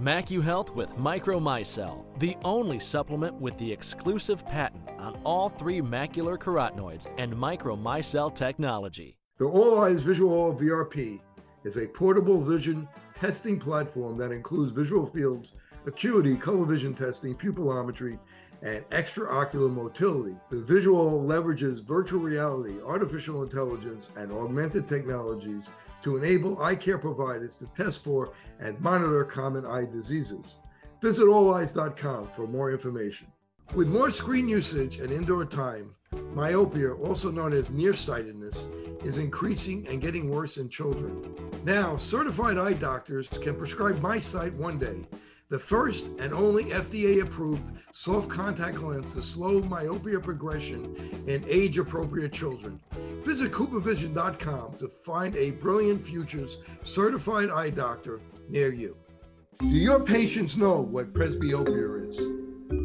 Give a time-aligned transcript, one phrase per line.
[0.00, 7.06] MacuHealth with Micromicelle, the only supplement with the exclusive patent on all three macular carotenoids
[7.18, 9.18] and Micromicelle technology.
[9.36, 11.20] The All Eyes VisuALL VRP
[11.64, 15.52] is a portable vision testing platform that includes visual fields,
[15.86, 18.18] acuity, color vision testing, pupillometry,
[18.62, 20.34] and extraocular motility.
[20.48, 25.64] The VisuALL leverages virtual reality, artificial intelligence, and augmented technologies
[26.02, 30.56] to enable eye care providers to test for and monitor common eye diseases.
[31.02, 33.26] Visit olleyes.com for more information.
[33.74, 35.94] With more screen usage and indoor time,
[36.34, 38.66] myopia, also known as nearsightedness,
[39.04, 41.34] is increasing and getting worse in children.
[41.64, 45.06] Now, certified eye doctors can prescribe MiSight one day,
[45.50, 50.94] the first and only FDA approved soft contact lens to slow myopia progression
[51.26, 52.80] in age appropriate children.
[53.24, 58.96] Visit CooperVision.com to find a Brilliant Futures certified eye doctor near you.
[59.58, 62.16] Do your patients know what presbyopia is?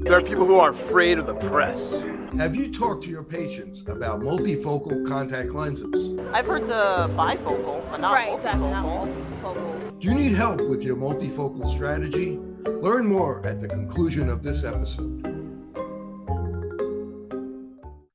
[0.04, 2.02] There are people who are afraid of the press.
[2.36, 6.20] Have you talked to your patients about multifocal contact lenses?
[6.34, 8.38] I've heard the bifocal, but not right, multifocal.
[8.38, 10.00] exactly, not multifocal.
[10.00, 12.40] Do you need help with your multifocal strategy?
[12.66, 15.22] Learn more at the conclusion of this episode.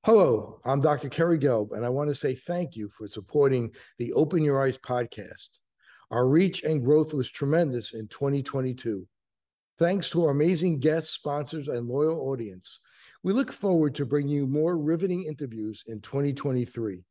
[0.05, 1.09] Hello, I'm Dr.
[1.09, 4.77] Kerry Gelb, and I want to say thank you for supporting the Open Your Eyes
[4.77, 5.59] podcast.
[6.11, 9.07] Our reach and growth was tremendous in 2022.
[9.79, 12.81] Thanks to our amazing guests, sponsors, and loyal audience,
[13.23, 17.05] we look forward to bringing you more riveting interviews in 2023.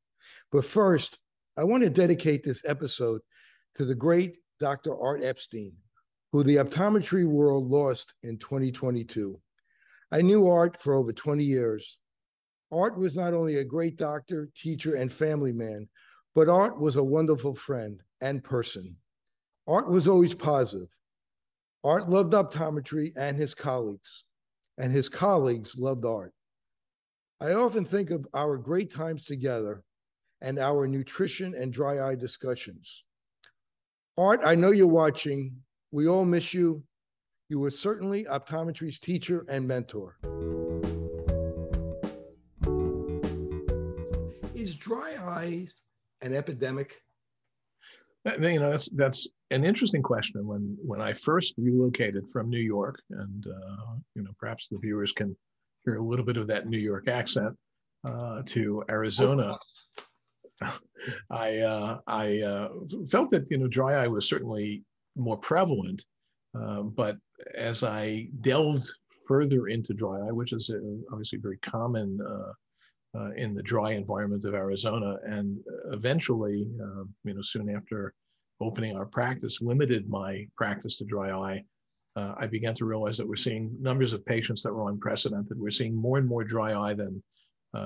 [0.52, 1.20] But first,
[1.56, 3.22] I want to dedicate this episode
[3.76, 5.00] to the great Dr.
[5.00, 5.72] Art Epstein,
[6.32, 9.40] who the optometry world lost in 2022.
[10.12, 11.98] I knew Art for over 20 years.
[12.72, 15.88] Art was not only a great doctor, teacher, and family man,
[16.36, 18.96] but Art was a wonderful friend and person.
[19.68, 20.90] Art was always positive.
[21.84, 24.26] Art loved optometry and his colleagues,
[24.78, 26.34] and his colleagues loved Art.
[27.42, 29.84] I often think of our great times together
[30.42, 33.06] and our nutrition and dry eye discussions.
[34.18, 35.56] Art, I know you're watching.
[35.92, 36.84] We all miss you.
[37.50, 40.18] You were certainly optometry's teacher and mentor.
[44.54, 45.74] Is dry eyes
[46.22, 47.02] an epidemic?
[48.40, 50.46] You know, that's that's an interesting question.
[50.46, 55.12] When when I first relocated from New York, and uh, you know, perhaps the viewers
[55.12, 55.36] can
[55.86, 57.56] hear a little bit of that New York accent
[58.08, 59.58] uh, to Arizona.
[61.32, 62.70] I uh, I uh,
[63.10, 64.84] felt that you know dry eye was certainly
[65.20, 66.04] more prevalent,
[66.60, 67.18] uh, but
[67.56, 68.90] as I delved
[69.28, 70.80] further into dry eye, which is uh,
[71.12, 75.58] obviously very common uh, in the dry environment of Arizona, and
[75.92, 76.68] eventually,
[77.24, 78.14] you know, soon after
[78.62, 81.64] opening our practice, limited my practice to dry eye.
[82.16, 85.58] I began to realize that we're seeing numbers of patients that were unprecedented.
[85.58, 87.24] We're seeing more and more dry eye than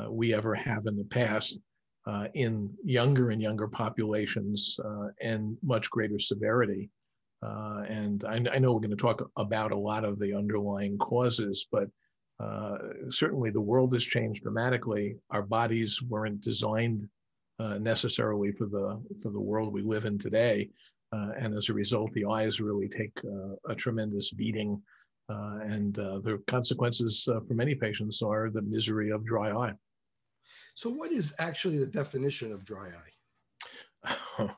[0.10, 1.60] we ever have in the past
[2.06, 6.90] uh, in younger and younger populations uh, and much greater severity.
[7.44, 10.98] Uh, and I, I, know we're going to talk about a lot of the underlying
[10.98, 11.90] causes, but
[12.40, 12.78] uh,
[13.10, 15.18] certainly the world has changed dramatically.
[15.30, 17.08] Our bodies weren't designed
[17.60, 20.70] uh, necessarily for the for the world we live in today,
[21.12, 23.20] uh, and as a result, the eyes really take
[23.70, 24.82] a tremendous beating.
[25.30, 29.74] and the consequences for many patients are the misery of dry eye.
[30.76, 33.13] So, what is actually the definition of dry eye?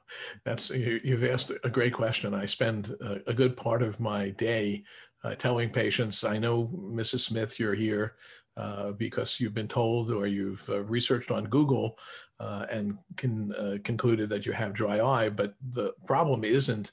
[0.45, 2.33] That's you, have asked a great question.
[2.33, 4.83] I spend a, a good part of my day
[5.23, 7.21] uh, telling patients, "I know, Mrs.
[7.21, 8.15] Smith, you're here
[8.57, 11.97] uh, because you've been told or you've uh, researched on Google
[12.39, 16.91] uh, and can, uh, concluded that you have dry eye." But the problem isn't.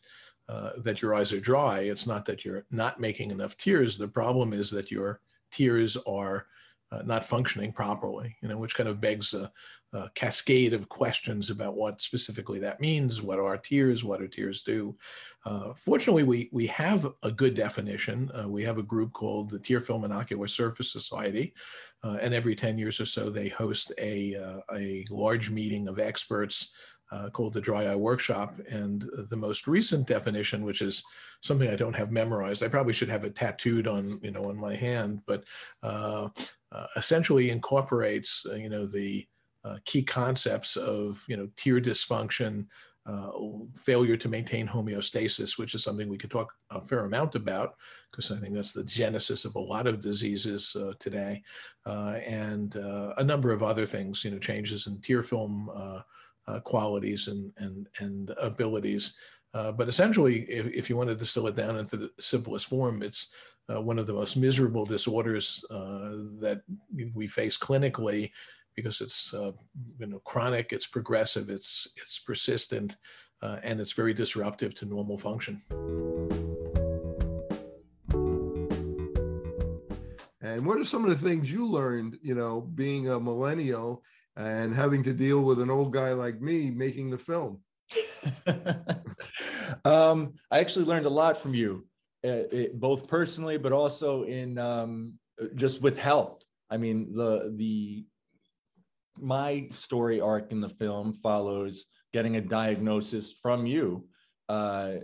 [0.48, 1.78] Uh, that your eyes are dry.
[1.78, 3.96] It's not that you're not making enough tears.
[3.96, 5.20] The problem is that your
[5.52, 6.46] tears are
[6.90, 9.50] uh, not functioning properly, you know, which kind of begs a,
[9.92, 13.22] a, cascade of questions about what specifically that means.
[13.22, 14.04] What are tears?
[14.04, 14.96] What do tears do?
[15.44, 18.30] Uh, fortunately, we, we have a good definition.
[18.32, 21.54] Uh, we have a group called the Tear Film and Ocular Surface Society,
[22.04, 25.98] uh, and every 10 years or so, they host a, uh, a large meeting of
[25.98, 26.74] experts
[27.12, 28.54] uh, called the Dry Eye Workshop.
[28.68, 31.02] And the most recent definition, which is
[31.42, 34.56] something I don't have memorized, I probably should have it tattooed on, you know, on
[34.56, 35.44] my hand, but
[35.82, 36.28] uh,
[36.72, 39.26] uh, essentially incorporates, uh, you know, the
[39.64, 42.66] uh, key concepts of you know tear dysfunction,
[43.06, 43.30] uh,
[43.76, 47.74] failure to maintain homeostasis, which is something we could talk a fair amount about
[48.10, 51.42] because I think that's the genesis of a lot of diseases uh, today,
[51.86, 56.60] uh, and uh, a number of other things, you know, changes in tear film uh,
[56.60, 59.16] qualities and and and abilities.
[59.52, 63.32] but essentially, if, if, you want to distill it down into the simplest form, it's
[63.68, 66.62] one of the most miserable disorders that
[67.14, 68.30] we face clinically
[68.74, 69.52] because it's uh,
[69.98, 72.96] you know chronic, it's progressive, it's it's persistent,
[73.42, 75.62] uh, and it's very disruptive to normal function.
[80.42, 84.02] And what are some of the things you learned, you know, being a millennial
[84.36, 87.60] and having to deal with an old guy like me making the film?
[89.84, 91.86] um, I actually learned a lot from you,
[92.24, 95.14] uh, it, both personally, but also in um,
[95.54, 96.44] just with health.
[96.70, 98.04] I mean, the the
[99.20, 104.06] my story arc in the film follows getting a diagnosis from you
[104.48, 104.96] uh,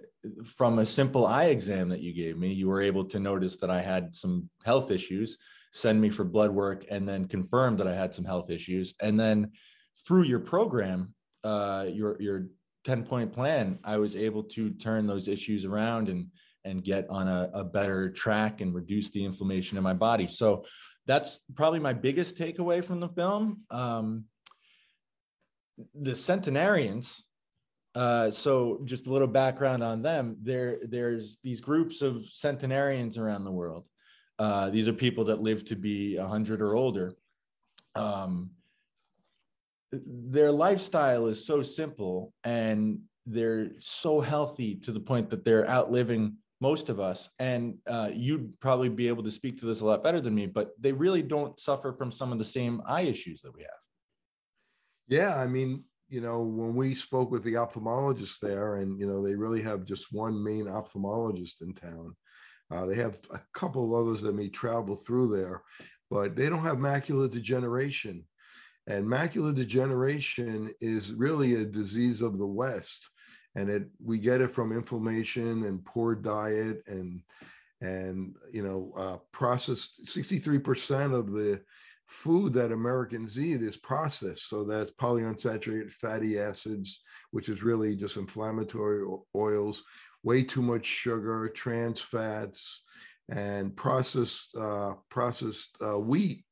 [0.44, 2.52] from a simple eye exam that you gave me.
[2.52, 5.38] You were able to notice that I had some health issues,
[5.72, 8.94] send me for blood work, and then confirm that I had some health issues.
[9.00, 9.52] And then
[10.06, 11.14] through your program,
[11.44, 12.49] uh, your your
[12.84, 16.26] 10 point plan, I was able to turn those issues around and
[16.64, 20.26] and get on a, a better track and reduce the inflammation in my body.
[20.26, 20.64] So
[21.08, 23.62] that's probably my biggest takeaway from the film.
[23.70, 24.26] Um,
[25.94, 27.25] the centenarians.
[27.94, 30.37] Uh, so just a little background on them.
[30.43, 33.87] There, there's these groups of centenarians around the world.
[34.38, 37.14] Uh, these are people that live to be 100 or older.
[37.94, 38.50] Um,
[39.90, 46.37] their lifestyle is so simple and they're so healthy to the point that they're outliving
[46.60, 50.02] most of us and uh, you'd probably be able to speak to this a lot
[50.02, 53.40] better than me but they really don't suffer from some of the same eye issues
[53.43, 53.81] that we have.
[55.08, 59.22] Yeah i mean you know when we spoke with the ophthalmologist there and you know
[59.22, 62.16] they really have just one main ophthalmologist in town
[62.70, 65.62] uh, they have a couple of others that may travel through there
[66.11, 68.25] but they don't have macular degeneration.
[68.87, 73.06] And macular degeneration is really a disease of the west
[73.58, 77.20] and it we get it from inflammation and poor diet and
[77.81, 81.60] and you know uh, processed 63% of the
[82.06, 84.49] food that americans eat is processed.
[84.49, 87.00] So that's polyunsaturated fatty acids
[87.32, 89.82] which is really just inflammatory oils
[90.22, 92.84] way too much sugar trans fats
[93.31, 96.44] and processed uh, processed uh, wheat.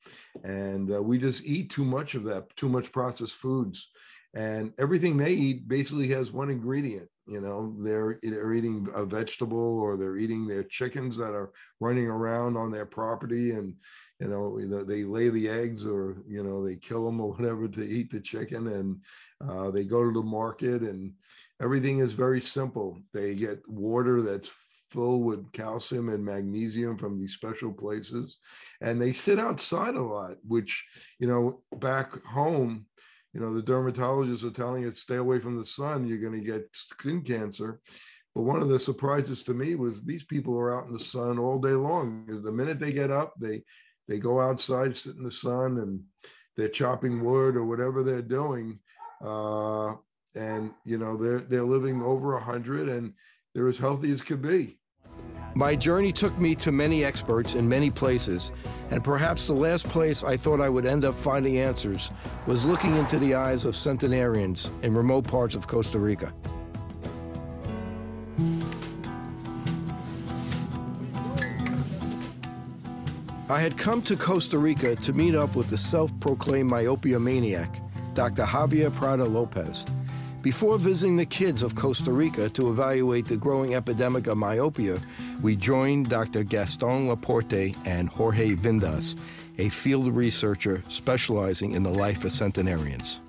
[0.45, 3.89] And uh, we just eat too much of that too much processed foods
[4.37, 9.81] and everything they eat basically has one ingredient you know they're they're eating a vegetable
[9.81, 11.51] or they're eating their chickens that are
[11.81, 13.75] running around on their property and
[14.21, 17.83] you know they lay the eggs or you know they kill them or whatever to
[17.83, 19.01] eat the chicken and
[19.49, 21.13] uh, they go to the market and
[21.61, 22.99] everything is very simple.
[23.13, 24.51] They get water that's
[24.91, 28.39] full with calcium and magnesium from these special places
[28.81, 30.85] and they sit outside a lot which
[31.19, 32.87] you know back home
[33.37, 36.47] you know, the dermatologists are telling you stay away from the sun, you're going to
[36.47, 37.81] get skin cancer.
[38.35, 41.39] But one of the surprises to me was these people are out in the sun
[41.39, 42.25] all day long.
[42.27, 43.63] The minute they get up, they
[44.09, 46.01] they go outside, sit in the sun, and
[46.57, 48.79] they're chopping wood or whatever they're doing.
[49.23, 49.97] Uh,
[50.35, 53.13] and you know, they're they're living over a hundred and
[53.55, 54.79] they're as healthy as could be.
[55.57, 58.53] My journey took me to many experts in many places,
[58.91, 62.11] and perhaps the last place I thought I would end up finding answers
[62.47, 66.31] was looking into the eyes of centenarians in remote parts of Costa Rica.
[73.49, 77.81] I had come to Costa Rica to meet up with the self-proclaimed myopia maniac,
[78.13, 78.43] Dr.
[78.43, 79.87] Javier Prada Lopez.
[80.43, 85.01] Before visiting the kids of Costa Rica to evaluate the growing epidemic of myopia,
[85.43, 86.45] we joined Dr.
[86.45, 89.17] Gaston Laporte and Jorge Vindas,
[89.59, 93.21] a field researcher specializing in the life of centenarians.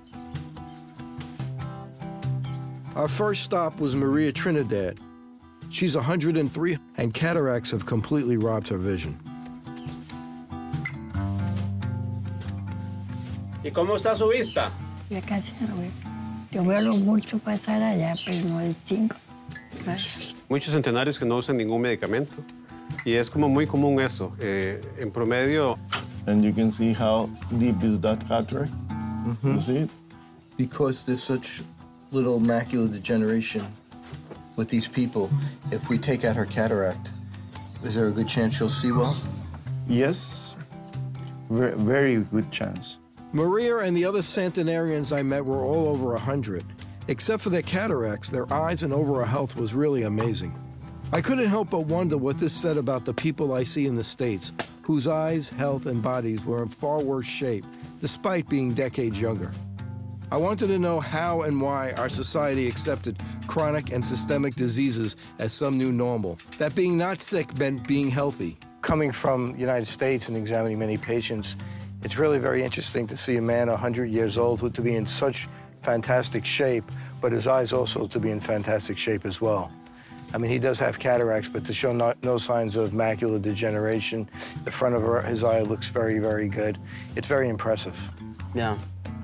[2.94, 4.98] Our first stop was Maria Trinidad.
[5.70, 9.18] She's 103, and cataracts have completely robbed her vision.
[13.64, 14.70] ¿Y cómo está su vista?
[15.10, 15.52] Ya casi
[16.52, 16.80] no veo.
[16.80, 19.16] Yo veo mucho pasar allá, pero no distingo.
[20.48, 22.38] Muchos centenarios que no usan ningún medicamento.
[23.04, 24.34] Y es como muy común eso.
[24.40, 25.78] Eh, en promedio.
[26.26, 27.28] And you can see how
[27.58, 28.72] deep is that cataract.
[28.90, 29.54] Mm -hmm.
[29.54, 29.90] You see it?
[30.56, 31.62] Because there's such
[32.10, 33.62] little macular degeneration
[34.58, 35.30] with these people,
[35.70, 37.12] if we take out her cataract,
[37.84, 39.16] is there a good chance she'll see well?
[39.88, 40.56] Yes,
[41.48, 42.97] very, very good chance.
[43.32, 46.64] Maria and the other centenarians I met were all over 100.
[47.08, 50.58] Except for their cataracts, their eyes and overall health was really amazing.
[51.12, 54.04] I couldn't help but wonder what this said about the people I see in the
[54.04, 57.64] States, whose eyes, health, and bodies were in far worse shape,
[58.00, 59.52] despite being decades younger.
[60.30, 65.52] I wanted to know how and why our society accepted chronic and systemic diseases as
[65.52, 68.58] some new normal, that being not sick meant being healthy.
[68.80, 71.56] Coming from the United States and examining many patients,
[72.02, 75.06] it's really very interesting to see a man 100 years old who to be in
[75.06, 75.48] such
[75.82, 76.84] fantastic shape,
[77.20, 79.72] but his eyes also to be in fantastic shape as well.
[80.34, 84.28] I mean, he does have cataracts, but to show no, no signs of macular degeneration,
[84.64, 86.78] the front of his eye looks very, very good.
[87.16, 87.96] It's very impressive.
[88.54, 88.76] Yeah,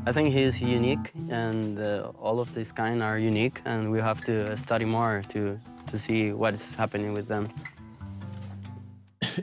[0.07, 4.01] I think he is unique, and uh, all of this kind are unique, and we
[4.01, 7.51] have to study more to, to see what is happening with them.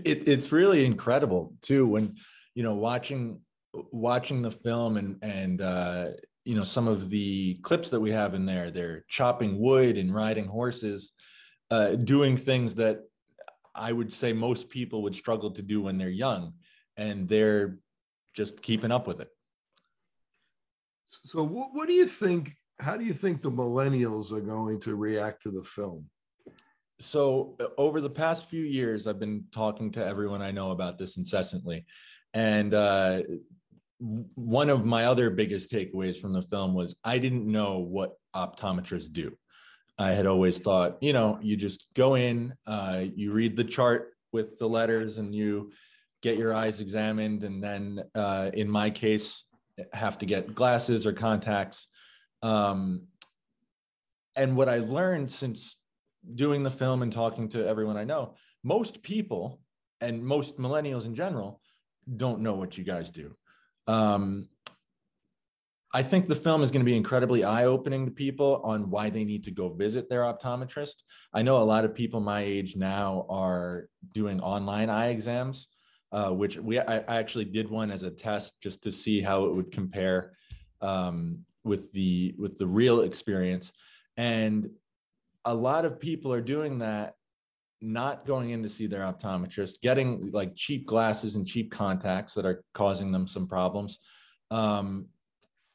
[0.06, 2.16] It, it's really incredible too when
[2.56, 3.42] you know watching
[3.74, 6.08] watching the film and and uh,
[6.46, 8.72] you know some of the clips that we have in there.
[8.72, 11.12] They're chopping wood and riding horses
[11.70, 13.00] uh, doing things that
[13.74, 16.54] I would say most people would struggle to do when they're young,
[16.98, 17.80] and they're
[18.34, 19.30] just keeping up with it.
[21.10, 22.54] So, what, what do you think?
[22.80, 26.10] How do you think the millennials are going to react to the film?
[27.00, 31.18] So, over the past few years, I've been talking to everyone I know about this
[31.18, 31.86] incessantly.
[32.34, 33.22] And uh,
[34.00, 39.12] one of my other biggest takeaways from the film was I didn't know what optometrists
[39.12, 39.38] do.
[39.98, 44.14] I had always thought, you know, you just go in, uh, you read the chart
[44.32, 45.72] with the letters, and you
[46.24, 49.44] get your eyes examined, and then uh, in my case,
[49.94, 51.88] have to get glasses or contacts.
[52.42, 53.04] Um,
[54.36, 55.78] and what I learned since
[56.36, 59.60] doing the film and talking to everyone I know, most people
[60.00, 61.61] and most millennials in general
[62.18, 63.36] don't know what you guys do.
[63.88, 64.50] Um,
[65.94, 69.10] I think the film is going to be incredibly eye opening to people on why
[69.10, 71.04] they need to go visit their optometrist.
[71.34, 75.68] I know a lot of people my age now are doing online eye exams,
[76.14, 79.54] uh, which we I, actually did one as a test just to see how it
[79.54, 80.38] would compare
[80.80, 83.74] um, with the with the real experience.
[84.16, 84.70] And
[85.44, 87.16] a lot of people are doing that,
[87.82, 92.46] not going in to see their optometrist, getting like cheap glasses and cheap contacts that
[92.46, 94.00] are causing them some problems.
[94.52, 95.08] Um,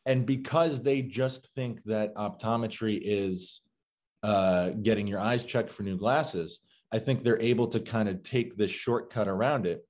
[0.06, 3.60] and because they just think that optometry is
[4.22, 6.60] uh, getting your eyes checked for new glasses
[6.92, 9.86] i think they're able to kind of take this shortcut around it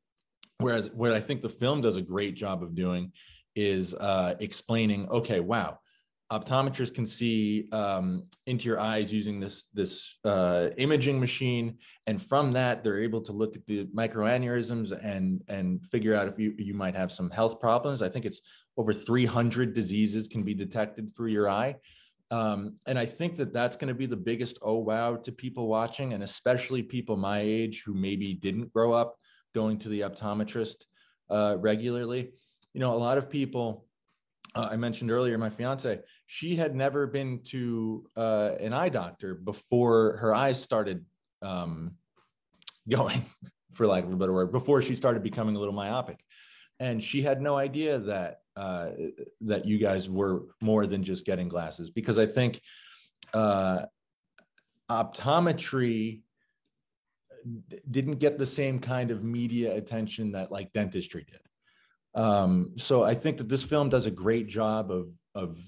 [0.59, 3.13] whereas what i think the film does a great job of doing
[3.55, 5.79] is uh, explaining okay wow
[6.33, 12.53] optometrists can see um, into your eyes using this this uh, imaging machine and from
[12.53, 16.75] that they're able to look at the microaneurysms and and figure out if you you
[16.75, 18.41] might have some health problems i think it's
[18.77, 21.77] over 300 diseases can be detected through your eye.
[22.31, 25.69] Um, and I think that that's going to be the biggest oh wow to people
[25.69, 29.17] watching, and especially people my age who maybe didn't grow up
[29.55, 30.85] going to the optometrist
[31.31, 32.33] uh, regularly.
[32.75, 33.87] You know, a lot of people,
[34.55, 39.35] uh, I mentioned earlier, my fiance, she had never been to uh, an eye doctor
[39.35, 41.05] before her eyes started
[41.43, 41.93] um,
[42.89, 43.25] going,
[43.75, 46.19] for of a better word, before she started becoming a little myopic.
[46.79, 48.91] And she had no idea that uh,
[49.43, 52.61] that you guys were more than just getting glasses because I think
[53.33, 53.85] uh,
[54.91, 56.23] optometry
[57.91, 61.41] didn't get the same kind of media attention that like dentistry did.
[62.21, 65.59] Um, so I think that this film does a great job of of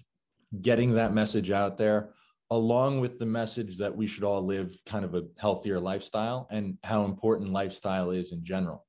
[0.62, 2.10] getting that message out there,
[2.50, 6.78] along with the message that we should all live kind of a healthier lifestyle and
[6.82, 8.84] how important lifestyle is in general.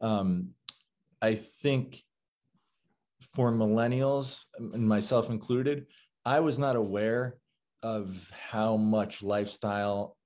[0.00, 0.50] Um,
[1.20, 2.02] I think
[3.34, 5.86] for millennials and myself included,
[6.24, 7.36] I was not aware
[7.82, 10.16] of how much lifestyle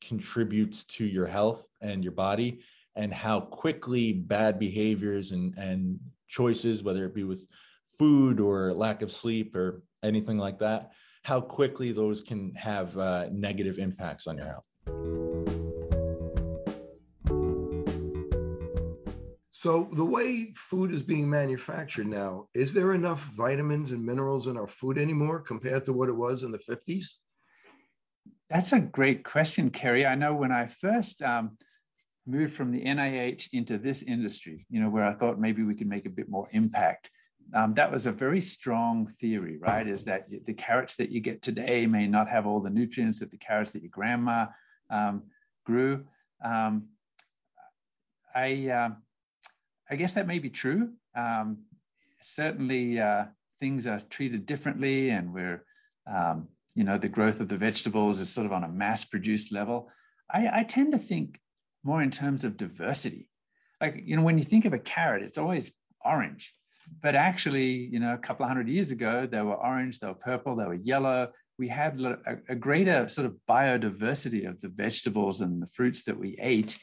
[0.00, 2.60] contributes to your health and your body
[2.96, 5.98] and how quickly bad behaviors and, and
[6.28, 7.46] choices, whether it be with
[7.98, 10.92] food or lack of sleep or anything like that,
[11.22, 14.64] how quickly those can have uh, negative impacts on your health.
[19.52, 24.56] So the way food is being manufactured now, is there enough vitamins and minerals in
[24.56, 27.16] our food anymore compared to what it was in the 50s?
[28.48, 30.06] That's a great question, Kerry.
[30.06, 31.58] I know when I first um,
[32.26, 35.88] moved from the NIH into this industry, you know, where I thought maybe we could
[35.88, 37.10] make a bit more impact.
[37.52, 39.86] Um, that was a very strong theory, right?
[39.86, 43.30] Is that the carrots that you get today may not have all the nutrients that
[43.30, 44.46] the carrots that your grandma
[44.88, 45.24] um,
[45.64, 46.04] grew.
[46.44, 46.88] Um,
[48.34, 48.90] I uh,
[49.90, 50.92] I guess that may be true.
[51.16, 51.64] Um,
[52.20, 53.24] certainly uh,
[53.58, 55.64] things are treated differently, and we're,
[56.06, 59.52] um, you know, the growth of the vegetables is sort of on a mass produced
[59.52, 59.90] level.
[60.32, 61.40] I, I tend to think
[61.82, 63.28] more in terms of diversity.
[63.80, 65.72] Like, you know, when you think of a carrot, it's always
[66.04, 66.54] orange.
[67.02, 70.14] But actually, you know, a couple of hundred years ago, they were orange, they were
[70.14, 71.30] purple, they were yellow.
[71.58, 76.18] We had a, a greater sort of biodiversity of the vegetables and the fruits that
[76.18, 76.78] we ate.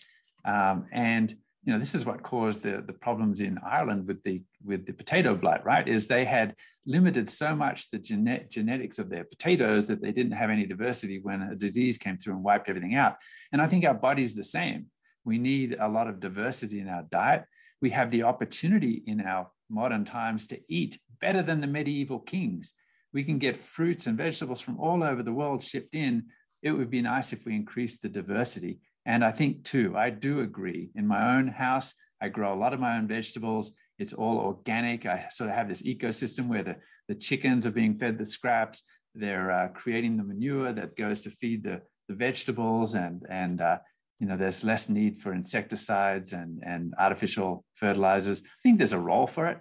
[0.46, 4.42] Um, and you know, this is what caused the, the problems in Ireland with the
[4.64, 5.86] with the potato blight, right?
[5.86, 10.32] Is they had limited so much the genet- genetics of their potatoes that they didn't
[10.32, 13.18] have any diversity when a disease came through and wiped everything out.
[13.52, 14.86] And I think our body's the same.
[15.26, 17.44] We need a lot of diversity in our diet.
[17.82, 22.74] We have the opportunity in our modern times to eat better than the medieval kings.
[23.14, 26.26] We can get fruits and vegetables from all over the world shipped in.
[26.62, 28.80] It would be nice if we increased the diversity.
[29.06, 30.90] And I think, too, I do agree.
[30.96, 33.72] In my own house, I grow a lot of my own vegetables.
[34.00, 35.06] It's all organic.
[35.06, 36.76] I sort of have this ecosystem where the,
[37.08, 38.84] the chickens are being fed the scraps.
[39.16, 42.96] They're uh, creating the manure that goes to feed the, the vegetables.
[42.96, 43.78] And, and uh,
[44.20, 48.42] you know, there's less need for insecticides and, and artificial fertilizers.
[48.42, 49.60] I think there's a role for it,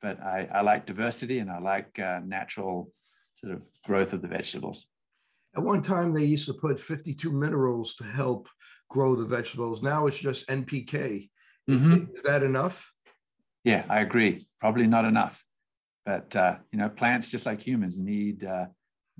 [0.00, 2.92] but I, I like diversity and I like uh, natural
[3.34, 4.86] sort of growth of the vegetables.
[5.56, 8.48] At one time, they used to put 52 minerals to help
[8.88, 9.82] grow the vegetables.
[9.82, 11.28] Now it's just NPK.
[11.68, 12.14] Mm-hmm.
[12.14, 12.92] Is that enough?
[13.64, 14.46] Yeah, I agree.
[14.60, 15.44] Probably not enough.
[16.04, 18.66] But uh, you know, plants just like humans need uh,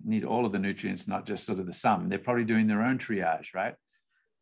[0.05, 2.09] need all of the nutrients, not just sort of the sum.
[2.09, 3.75] They're probably doing their own triage, right?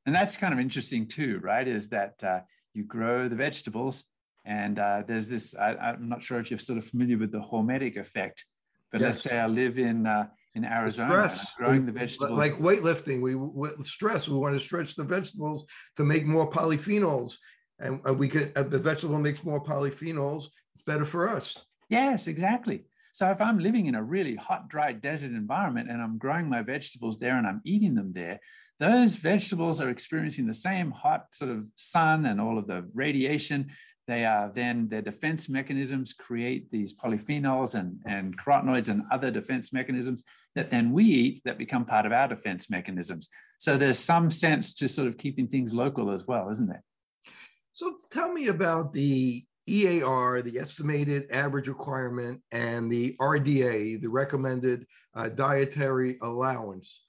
[0.06, 1.66] And that's kind of interesting too, right?
[1.66, 2.40] Is that uh,
[2.74, 4.04] you grow the vegetables,
[4.44, 5.54] and uh, there's this.
[5.54, 8.44] I, am not sure if you're sort of familiar with the hormetic effect,
[8.92, 9.08] but yes.
[9.08, 12.38] let's say I live in uh, in Arizona, growing the vegetables.
[12.38, 14.28] Like weightlifting, we with stress.
[14.28, 15.64] We want to stretch the vegetables
[15.96, 17.36] to make more polyphenols,
[17.78, 18.54] and we could.
[18.54, 20.48] The vegetable makes more polyphenols.
[20.74, 21.64] It's better for us.
[21.88, 22.84] Yes, exactly.
[23.12, 26.62] So if I'm living in a really hot, dry desert environment and I'm growing my
[26.62, 28.40] vegetables there and I'm eating them there,
[28.80, 33.70] those vegetables are experiencing the same hot sort of sun and all of the radiation
[34.06, 39.72] they are then their defense mechanisms create these polyphenols and, and carotenoids and other defense
[39.72, 43.28] mechanisms that then we eat that become part of our defense mechanisms.
[43.58, 46.82] So there's some sense to sort of keeping things local as well, isn't there?
[47.72, 54.86] So tell me about the EAR, the estimated average requirement, and the RDA, the recommended
[55.14, 57.00] uh, dietary allowance.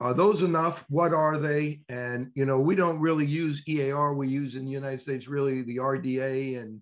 [0.00, 0.84] Are those enough?
[0.88, 1.82] What are they?
[1.90, 4.14] And you know, we don't really use EAR.
[4.14, 6.80] We use in the United States really the RDA, and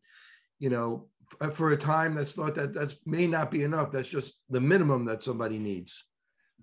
[0.61, 1.09] you know,
[1.53, 3.91] for a time that's thought that that's may not be enough.
[3.91, 6.05] That's just the minimum that somebody needs.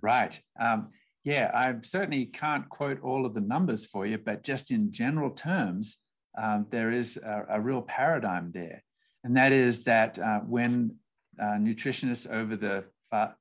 [0.01, 0.39] Right.
[0.59, 0.89] Um,
[1.25, 5.31] yeah, I certainly can't quote all of the numbers for you, but just in general
[5.31, 5.97] terms,
[6.37, 8.83] um, there is a, a, real paradigm there,
[9.23, 10.95] and that is that uh, when
[11.41, 12.83] uh, nutritionists over the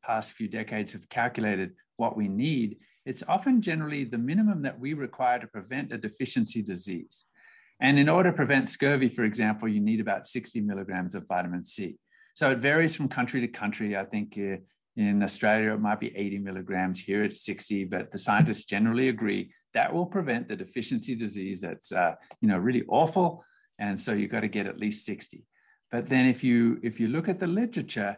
[0.02, 4.94] past few decades have calculated what we need it's often generally the minimum that we
[4.94, 7.26] require to prevent a deficiency disease.
[7.80, 11.62] And in order to prevent scurvy, for example, you need about 60 milligrams of vitamin
[11.62, 11.98] C.
[12.34, 13.96] So it varies from country to country.
[13.96, 14.56] I think uh,
[14.96, 17.00] in Australia, it might be 80 milligrams.
[17.00, 21.92] Here it's 60, but the scientists generally agree that will prevent the deficiency disease that's
[21.92, 23.44] uh, you know really awful.
[23.78, 25.44] And so you've got to get at least 60.
[25.90, 28.16] But then if you if you look at the literature,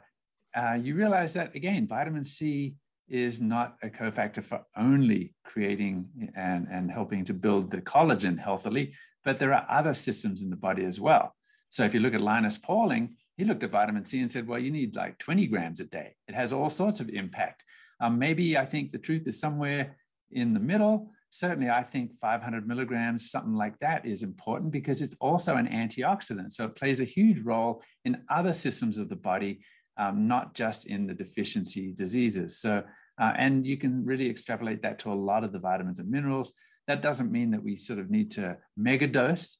[0.54, 2.74] uh, you realize that again, vitamin C
[3.08, 8.92] is not a cofactor for only creating and, and helping to build the collagen healthily,
[9.24, 11.34] but there are other systems in the body as well.
[11.68, 14.58] So if you look at Linus Pauling, he looked at vitamin C and said, well,
[14.58, 16.14] you need like 20 grams a day.
[16.26, 17.62] It has all sorts of impact.
[18.00, 19.96] Um, maybe I think the truth is somewhere
[20.30, 21.10] in the middle.
[21.30, 26.52] Certainly, I think 500 milligrams, something like that, is important because it's also an antioxidant.
[26.52, 29.60] So it plays a huge role in other systems of the body
[29.98, 32.58] um, not just in the deficiency diseases.
[32.58, 32.82] So,
[33.20, 36.52] uh, and you can really extrapolate that to a lot of the vitamins and minerals.
[36.86, 39.56] That doesn't mean that we sort of need to mega dose,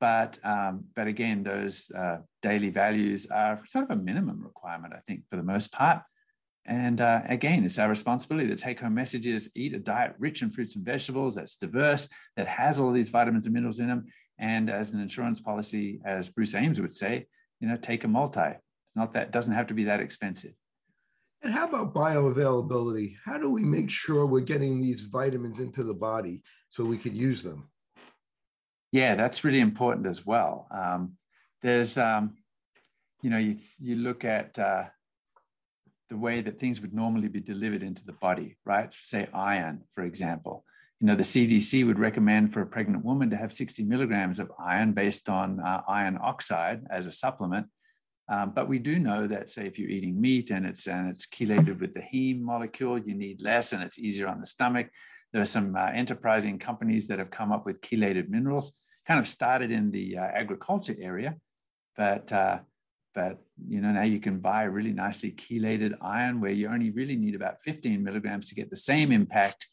[0.00, 5.00] but um, but again, those uh, daily values are sort of a minimum requirement, I
[5.06, 6.02] think, for the most part.
[6.66, 10.50] And uh, again, it's our responsibility to take home messages, eat a diet rich in
[10.50, 14.04] fruits and vegetables that's diverse, that has all these vitamins and minerals in them.
[14.38, 17.26] And as an insurance policy, as Bruce Ames would say,
[17.60, 18.52] you know, take a multi.
[18.98, 20.54] Not that doesn't have to be that expensive.
[21.42, 23.14] And how about bioavailability?
[23.24, 27.14] How do we make sure we're getting these vitamins into the body so we can
[27.14, 27.70] use them?
[28.90, 30.66] Yeah, that's really important as well.
[30.72, 31.12] Um,
[31.62, 32.38] there's, um,
[33.22, 34.86] you know, you, you look at uh,
[36.10, 38.92] the way that things would normally be delivered into the body, right?
[38.92, 40.64] Say iron, for example.
[41.00, 44.50] You know, the CDC would recommend for a pregnant woman to have 60 milligrams of
[44.58, 47.68] iron based on uh, iron oxide as a supplement.
[48.30, 51.26] Um, but we do know that, say, if you're eating meat and it's and it's
[51.26, 54.88] chelated with the heme molecule, you need less, and it's easier on the stomach.
[55.32, 58.72] There are some uh, enterprising companies that have come up with chelated minerals.
[59.06, 61.36] Kind of started in the uh, agriculture area,
[61.96, 62.58] but uh,
[63.14, 67.16] but you know now you can buy really nicely chelated iron where you only really
[67.16, 69.68] need about 15 milligrams to get the same impact,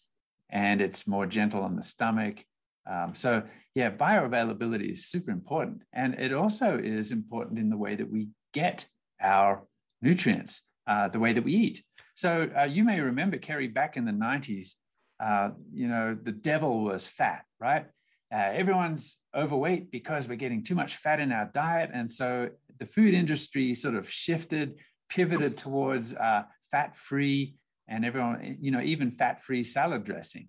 [0.50, 2.42] and it's more gentle on the stomach.
[2.90, 7.96] Um, so yeah, bioavailability is super important, and it also is important in the way
[7.96, 8.88] that we get
[9.22, 9.68] our
[10.02, 11.84] nutrients, uh, the way that we eat.
[12.16, 14.76] So uh, you may remember, Kerry, back in the 90s,
[15.20, 17.86] uh, you know, the devil was fat, right?
[18.34, 21.90] Uh, everyone's overweight because we're getting too much fat in our diet.
[21.94, 27.56] And so the food industry sort of shifted, pivoted towards uh, fat free,
[27.88, 30.48] and everyone, you know, even fat free salad dressing.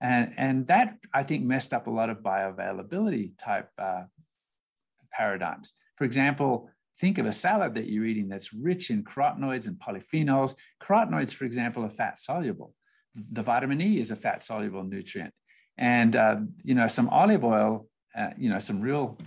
[0.00, 4.02] And, and that, I think, messed up a lot of bioavailability type uh,
[5.12, 5.72] paradigms.
[5.96, 6.68] For example,
[7.00, 10.54] Think of a salad that you're eating that's rich in carotenoids and polyphenols.
[10.80, 12.72] Carotenoids, for example, are fat soluble.
[13.32, 15.32] The vitamin E is a fat soluble nutrient.
[15.76, 19.18] And, uh, you know, some olive oil, uh, you know, some real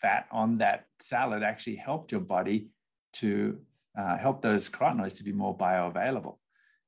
[0.00, 2.68] fat on that salad actually helped your body
[3.12, 3.58] to
[3.98, 6.36] uh, help those carotenoids to be more bioavailable.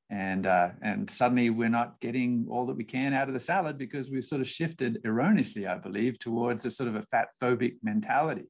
[0.09, 3.79] And, uh, and suddenly we're not getting all that we can out of the salad
[3.79, 7.77] because we've sort of shifted erroneously, I believe, towards a sort of a fat phobic
[7.83, 8.45] mentality.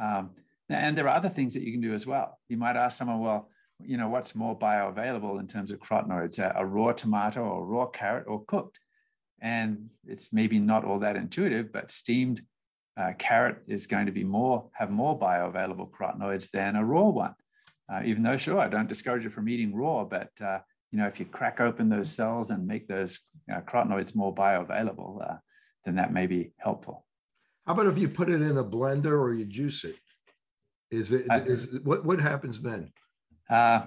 [0.00, 0.30] Um,
[0.68, 2.38] and there are other things that you can do as well.
[2.48, 3.48] You might ask someone, well,
[3.80, 7.86] you know, what's more bioavailable in terms of carotenoids, a, a raw tomato or raw
[7.86, 8.78] carrot or cooked?
[9.40, 12.42] And it's maybe not all that intuitive, but steamed
[13.00, 17.34] uh, carrot is going to be more, have more bioavailable carotenoids than a raw one.
[17.90, 20.58] Uh, even though, sure, I don't discourage you from eating raw, but uh,
[20.90, 23.20] you know, if you crack open those cells and make those
[23.52, 25.36] uh, carotenoids more bioavailable, uh,
[25.84, 27.06] then that may be helpful.
[27.66, 29.96] How about if you put it in a blender or you juice it?
[30.90, 32.90] Is it is what what happens then?
[33.50, 33.86] Uh,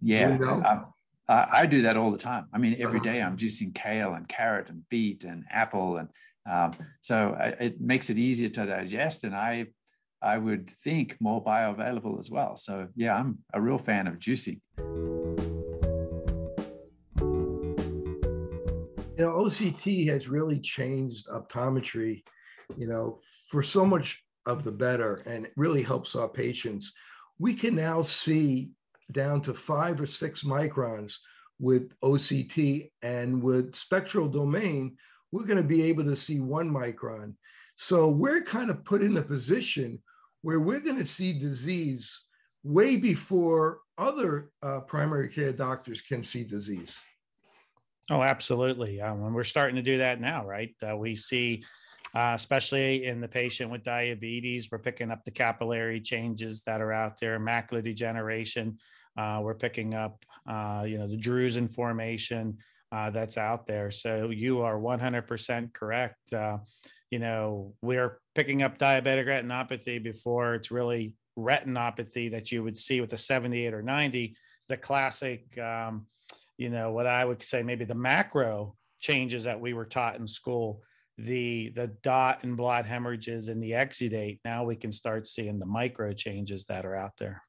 [0.00, 0.92] yeah, you know?
[1.28, 2.46] I, I, do that all the time.
[2.52, 6.08] I mean, every day I'm juicing kale and carrot and beet and apple, and
[6.50, 9.24] um, so I, it makes it easier to digest.
[9.24, 9.66] And I
[10.22, 12.56] I would think more bioavailable as well.
[12.56, 14.60] So yeah, I'm a real fan of juicing.
[19.18, 22.22] You know, OCT has really changed optometry.
[22.78, 26.92] You know, for so much of the better and it really helps our patients.
[27.38, 28.72] We can now see
[29.12, 31.18] down to five or six microns
[31.60, 34.96] with OCT and with spectral domain,
[35.30, 37.34] we're going to be able to see one micron.
[37.76, 40.02] So we're kind of put in a position
[40.42, 42.22] where we're going to see disease
[42.64, 47.00] way before other uh, primary care doctors can see disease.
[48.10, 49.00] Oh, absolutely.
[49.00, 50.74] Um, and we're starting to do that now, right?
[50.82, 51.64] Uh, we see
[52.14, 54.68] uh, especially in the patient with diabetes.
[54.70, 58.78] We're picking up the capillary changes that are out there, macular degeneration.
[59.16, 62.58] Uh, we're picking up, uh, you know, the drusen formation
[62.92, 63.90] uh, that's out there.
[63.90, 66.32] So you are 100% correct.
[66.32, 66.58] Uh,
[67.10, 73.00] you know, we're picking up diabetic retinopathy before it's really retinopathy that you would see
[73.00, 74.36] with the 78 or 90.
[74.68, 76.06] The classic, um,
[76.56, 80.26] you know, what I would say maybe the macro changes that we were taught in
[80.26, 80.82] school
[81.18, 85.66] the the dot and blot hemorrhages and the exudate now we can start seeing the
[85.66, 87.42] micro changes that are out there.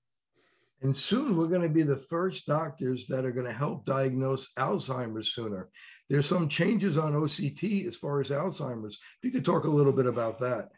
[0.82, 4.50] And soon we're going to be the first doctors that are going to help diagnose
[4.58, 5.70] alzheimer's sooner.
[6.10, 8.96] There's some changes on oct as far as alzheimer's.
[8.96, 10.70] If you could talk a little bit about that.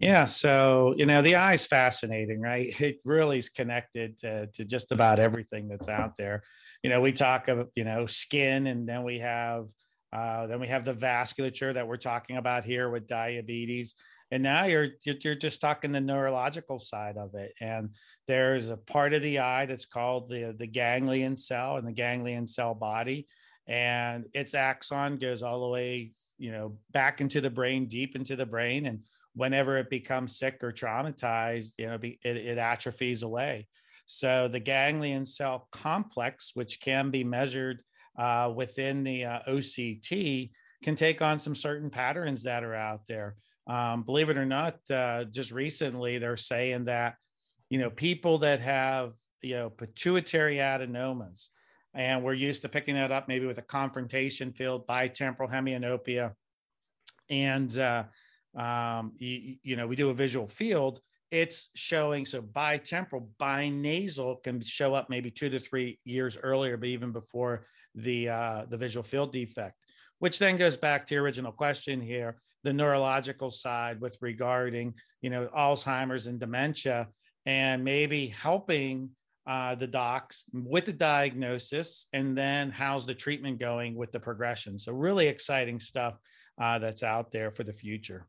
[0.00, 2.74] Yeah so you know the eye's fascinating right?
[2.80, 6.42] It really is connected to, to just about everything that's out there.
[6.82, 9.66] You know we talk of you know skin and then we have
[10.12, 13.94] uh, then we have the vasculature that we're talking about here with diabetes.
[14.32, 17.52] And now you're you're just talking the neurological side of it.
[17.60, 17.90] And
[18.26, 22.46] there's a part of the eye that's called the the ganglion cell and the ganglion
[22.46, 23.26] cell body.
[23.66, 28.34] And its axon goes all the way, you know, back into the brain, deep into
[28.34, 28.86] the brain.
[28.86, 29.00] And
[29.34, 33.68] whenever it becomes sick or traumatized, you know, it, it atrophies away.
[34.06, 37.82] So the ganglion cell complex, which can be measured
[38.20, 40.50] uh, within the uh, OCT
[40.84, 43.36] can take on some certain patterns that are out there.
[43.66, 47.14] Um, believe it or not, uh, just recently they're saying that
[47.70, 51.48] you know people that have you know pituitary adenomas,
[51.94, 56.32] and we're used to picking that up maybe with a confrontation field bitemporal hemianopia,
[57.30, 58.04] and uh,
[58.54, 64.60] um, you, you know we do a visual field it's showing so bitemporal binasal can
[64.60, 69.02] show up maybe two to three years earlier but even before the uh, the visual
[69.02, 69.76] field defect,
[70.18, 75.30] which then goes back to your original question here, the neurological side with regarding you
[75.30, 77.08] know Alzheimer's and dementia.
[77.46, 79.10] and maybe helping
[79.46, 84.78] uh, the docs with the diagnosis and then how's the treatment going with the progression.
[84.78, 86.18] So, really exciting stuff
[86.60, 88.26] uh, that's out there for the future.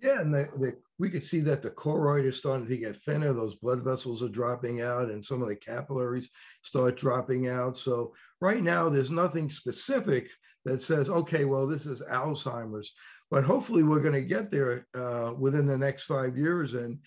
[0.00, 3.32] Yeah, and the, the, we could see that the choroid is starting to get thinner.
[3.32, 6.30] Those blood vessels are dropping out, and some of the capillaries
[6.62, 7.76] start dropping out.
[7.76, 10.30] So right now, there's nothing specific
[10.64, 12.92] that says, okay, well, this is Alzheimer's,
[13.30, 16.98] but hopefully, we're going to get there uh, within the next five years, and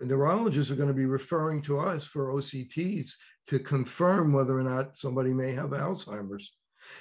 [0.00, 3.12] neurologists are going to be referring to us for OCTs
[3.46, 6.52] to confirm whether or not somebody may have Alzheimer's.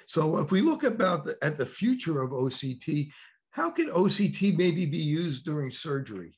[0.06, 3.12] So if we look about the, at the future of OCT,
[3.52, 6.38] how can OCT maybe be used during surgery?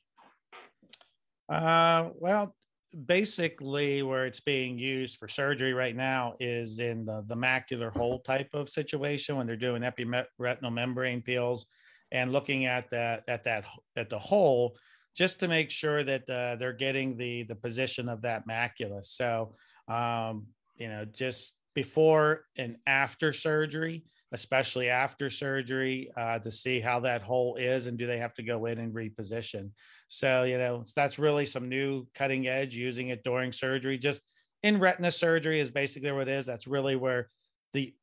[1.48, 2.54] Uh, well,
[3.04, 8.20] basically, where it's being used for surgery right now is in the, the macular hole
[8.20, 11.66] type of situation when they're doing epiretinal membrane peels
[12.12, 13.64] and looking at that at that
[13.96, 14.76] at the hole
[15.16, 19.04] just to make sure that uh, they're getting the the position of that macula.
[19.04, 19.54] So,
[19.88, 27.00] um, you know, just before and after surgery, especially after surgery, uh, to see how
[27.00, 29.70] that hole is and do they have to go in and reposition.
[30.08, 33.98] So, you know, that's really some new cutting edge using it during surgery.
[33.98, 34.22] Just
[34.62, 36.46] in retina surgery is basically what it is.
[36.46, 37.28] That's really where
[37.72, 37.94] the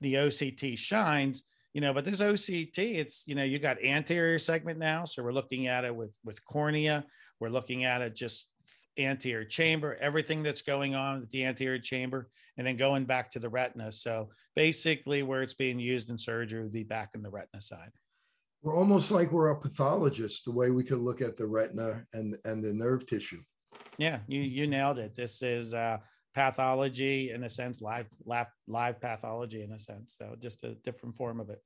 [0.00, 1.44] the OCT shines.
[1.72, 5.32] You know, but this OCT, it's you know, you got anterior segment now, so we're
[5.32, 7.04] looking at it with with cornea.
[7.40, 8.46] We're looking at it just
[8.98, 13.38] anterior chamber, everything that's going on with the anterior chamber, and then going back to
[13.38, 13.90] the retina.
[13.92, 17.90] So basically, where it's being used in surgery would be back in the retina side.
[18.62, 22.36] We're almost like we're a pathologist, the way we could look at the retina and,
[22.44, 23.42] and the nerve tissue.
[23.98, 25.14] Yeah, you you nailed it.
[25.14, 25.98] This is uh,
[26.34, 30.14] pathology in a sense, live, live live pathology in a sense.
[30.18, 31.60] So just a different form of it.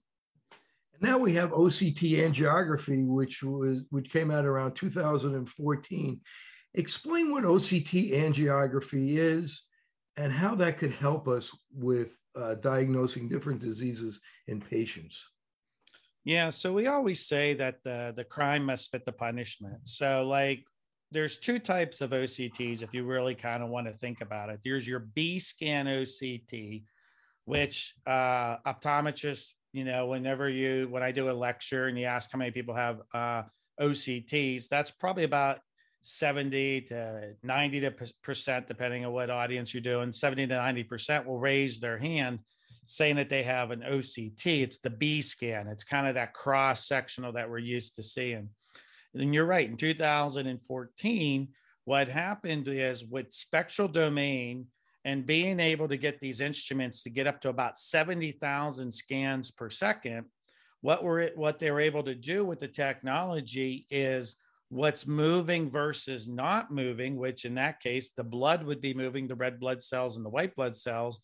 [0.95, 6.21] And now we have OCT angiography, which was which came out around 2014.
[6.77, 9.65] Explain what OCT angiography is
[10.17, 15.31] and how that could help us with uh, diagnosing different diseases in patients.
[16.25, 19.79] Yeah, so we always say that the, the crime must fit the punishment.
[19.85, 20.65] So, like,
[21.13, 24.61] there's two types of OCTs if you really kind of want to think about it.
[24.65, 26.83] There's your B scan OCT,
[27.45, 32.33] which uh, optometrists, you know, whenever you, when I do a lecture and you ask
[32.33, 33.43] how many people have uh,
[33.81, 35.61] OCTs, that's probably about
[36.07, 41.27] 70 to 90 to percent, depending on what audience you're doing, 70 to 90 percent
[41.27, 42.39] will raise their hand
[42.85, 44.63] saying that they have an OCT.
[44.63, 45.67] It's the B scan.
[45.67, 48.49] It's kind of that cross sectional that we're used to seeing.
[49.15, 49.69] And you're right.
[49.69, 51.49] In 2014,
[51.85, 54.67] what happened is with spectral domain
[55.05, 59.69] and being able to get these instruments to get up to about 70,000 scans per
[59.69, 60.27] second,
[60.83, 64.37] what we're what they were able to do with the technology is
[64.69, 69.35] what's moving versus not moving, which in that case, the blood would be moving, the
[69.35, 71.21] red blood cells and the white blood cells.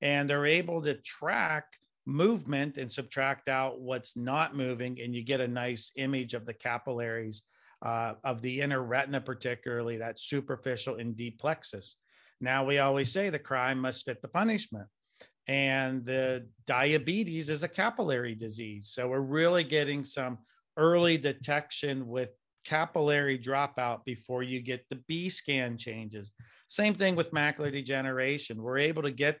[0.00, 1.64] And they're able to track
[2.04, 5.00] movement and subtract out what's not moving.
[5.00, 7.42] And you get a nice image of the capillaries
[7.80, 11.96] uh, of the inner retina, particularly that superficial and deep plexus.
[12.40, 14.88] Now, we always say the crime must fit the punishment.
[15.48, 18.90] And the diabetes is a capillary disease.
[18.92, 20.38] So we're really getting some
[20.76, 22.30] early detection with
[22.64, 26.30] capillary dropout before you get the B scan changes.
[26.66, 28.62] Same thing with macular degeneration.
[28.62, 29.38] We're able to get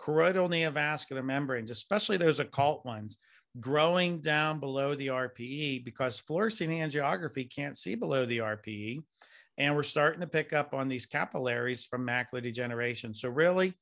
[0.00, 3.18] choroidal neovascular membranes, especially those occult ones,
[3.58, 9.02] growing down below the RPE because fluorescein angiography can't see below the RPE.
[9.58, 13.12] And we're starting to pick up on these capillaries from macular degeneration.
[13.12, 13.74] So, really,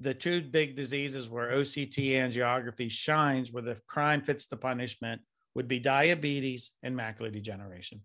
[0.00, 5.22] the two big diseases where OCT angiography shines, where the crime fits the punishment,
[5.54, 8.00] would be diabetes and macular degeneration.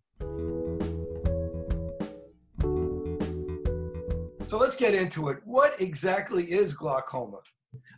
[4.47, 5.37] So let's get into it.
[5.45, 7.39] What exactly is glaucoma?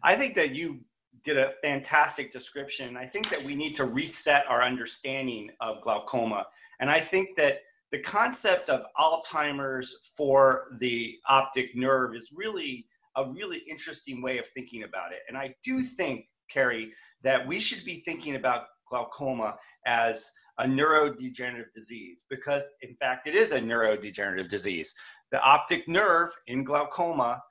[0.03, 0.81] I think that you
[1.23, 2.97] did a fantastic description.
[2.97, 6.47] I think that we need to reset our understanding of glaucoma.
[6.79, 7.59] And I think that
[7.91, 12.85] the concept of Alzheimer's for the optic nerve is really
[13.15, 15.19] a really interesting way of thinking about it.
[15.27, 16.91] And I do think, Kerry,
[17.23, 19.55] that we should be thinking about glaucoma
[19.87, 24.93] as a neurodegenerative disease because, in fact, it is a neurodegenerative disease.
[25.31, 27.41] The optic nerve in glaucoma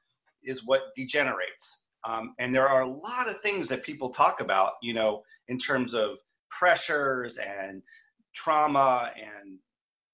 [0.45, 1.87] is what degenerates.
[2.07, 5.59] Um, and there are a lot of things that people talk about, you know, in
[5.59, 6.19] terms of
[6.51, 7.83] pressures and
[8.35, 9.59] trauma and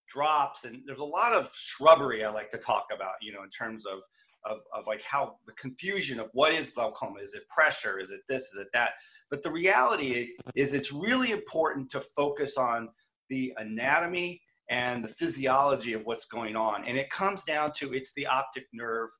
[0.09, 0.65] drops.
[0.65, 3.85] And there's a lot of shrubbery I like to talk about, you know, in terms
[3.85, 3.99] of,
[4.45, 7.21] of, of like how the confusion of what is glaucoma?
[7.21, 7.99] Is it pressure?
[7.99, 8.45] Is it this?
[8.53, 8.93] Is it that?
[9.31, 12.89] But the reality is, it's really important to focus on
[13.29, 16.85] the anatomy and the physiology of what's going on.
[16.85, 19.11] And it comes down to it's the optic nerve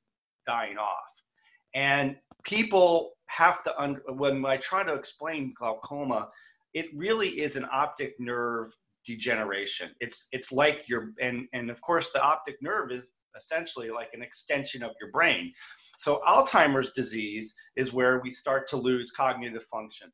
[0.47, 1.11] dying off.
[1.75, 3.73] And people have to,
[4.09, 6.29] when I try to explain glaucoma,
[6.75, 8.69] it really is an optic nerve
[9.05, 9.91] degeneration.
[10.01, 14.23] It's, it's like your, and, and of course, the optic nerve is essentially like an
[14.23, 15.53] extension of your brain.
[15.99, 20.13] So Alzheimer's disease is where we start to lose cognitive function.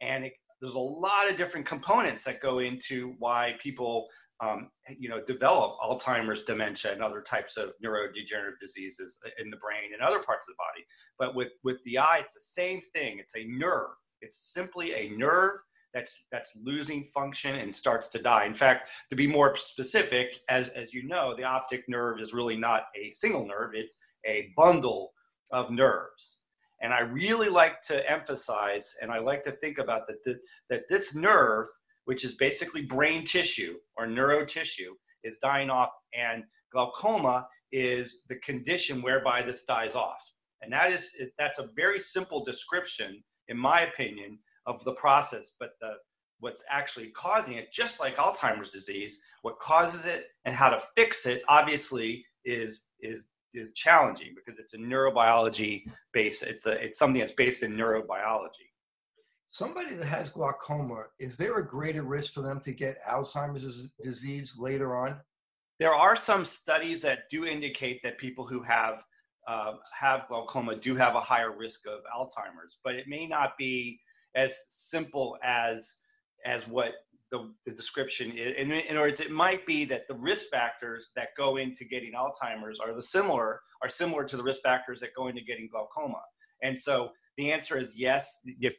[0.00, 4.06] And it, there's a lot of different components that go into why people
[4.40, 4.68] um,
[4.98, 10.02] you know develop alzheimer's dementia and other types of neurodegenerative diseases in the brain and
[10.02, 10.84] other parts of the body
[11.18, 15.08] but with with the eye it's the same thing it's a nerve it's simply a
[15.16, 15.56] nerve
[15.94, 20.68] that's that's losing function and starts to die in fact to be more specific as
[20.70, 23.96] as you know the optic nerve is really not a single nerve it's
[24.26, 25.12] a bundle
[25.52, 26.38] of nerves
[26.80, 30.82] and I really like to emphasize, and I like to think about that, that, that
[30.88, 31.66] this nerve,
[32.04, 34.94] which is basically brain tissue or neuro tissue,
[35.24, 40.22] is dying off, and glaucoma is the condition whereby this dies off.
[40.62, 45.52] And that is that's a very simple description, in my opinion, of the process.
[45.58, 45.94] But the
[46.40, 51.26] what's actually causing it, just like Alzheimer's disease, what causes it and how to fix
[51.26, 56.42] it, obviously, is is is challenging because it's a neurobiology base.
[56.42, 58.68] It's the it's something that's based in neurobiology.
[59.50, 64.56] Somebody that has glaucoma, is there a greater risk for them to get Alzheimer's disease
[64.58, 65.18] later on?
[65.78, 69.02] There are some studies that do indicate that people who have
[69.46, 74.00] uh, have glaucoma do have a higher risk of Alzheimer's, but it may not be
[74.36, 75.98] as simple as
[76.44, 76.92] as what
[77.32, 78.54] the, the description is.
[78.56, 82.12] In, in other words, it might be that the risk factors that go into getting
[82.12, 86.20] Alzheimer's are the similar are similar to the risk factors that go into getting glaucoma.
[86.62, 88.38] And so the answer is yes.
[88.60, 88.76] If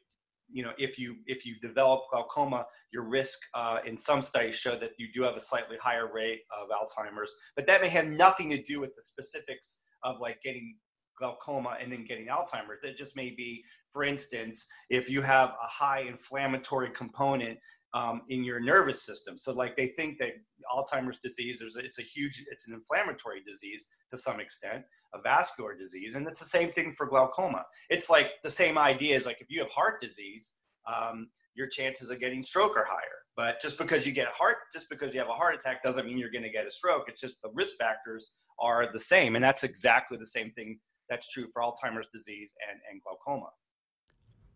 [0.49, 4.77] you know if you if you develop glaucoma, your risk uh, in some studies show
[4.77, 8.49] that you do have a slightly higher rate of Alzheimer's, but that may have nothing
[8.51, 10.75] to do with the specifics of like getting
[11.17, 12.83] glaucoma and then getting Alzheimer's.
[12.83, 17.57] It just may be, for instance, if you have a high inflammatory component
[17.93, 19.37] um, in your nervous system.
[19.37, 20.31] So like they think that
[20.73, 25.75] Alzheimer's disease is it's a huge it's an inflammatory disease to some extent, a vascular
[25.75, 27.63] disease, and it's the same thing for glaucoma.
[27.89, 30.51] It's like the same idea as like if you have heart disease,
[30.85, 33.17] um, your chances of getting stroke are higher.
[33.35, 36.17] But just because you get heart, just because you have a heart attack doesn't mean
[36.17, 37.03] you're going to get a stroke.
[37.07, 41.31] It's just the risk factors are the same, and that's exactly the same thing that's
[41.31, 43.49] true for Alzheimer's disease and, and glaucoma.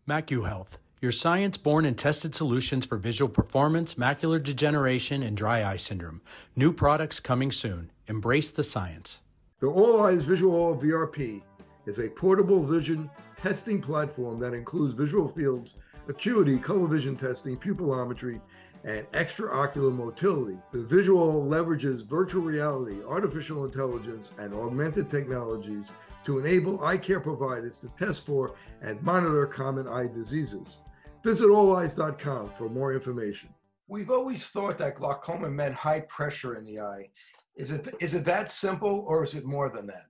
[0.08, 5.76] MacuHealth your science born and tested solutions for visual performance, macular degeneration, and dry eye
[5.76, 6.22] syndrome.
[6.54, 7.90] New products coming soon.
[8.06, 9.20] Embrace the science.
[9.58, 11.42] The Olleyes VisuALL VRP
[11.86, 15.74] is a portable vision testing platform that includes VisuALL fields,
[16.08, 18.40] acuity, color vision testing, pupillometry,
[18.84, 20.56] and extraocular motility.
[20.70, 25.86] The visual leverages virtual reality, artificial intelligence, and augmented technologies
[26.24, 30.78] to enable eye care providers to test for and monitor common eye diseases.
[31.24, 33.48] Visit olleyes.com for more information.
[33.88, 37.10] We've always thought that glaucoma meant high pressure in the eye.
[37.56, 40.06] Is it is it that simple or is it more than that?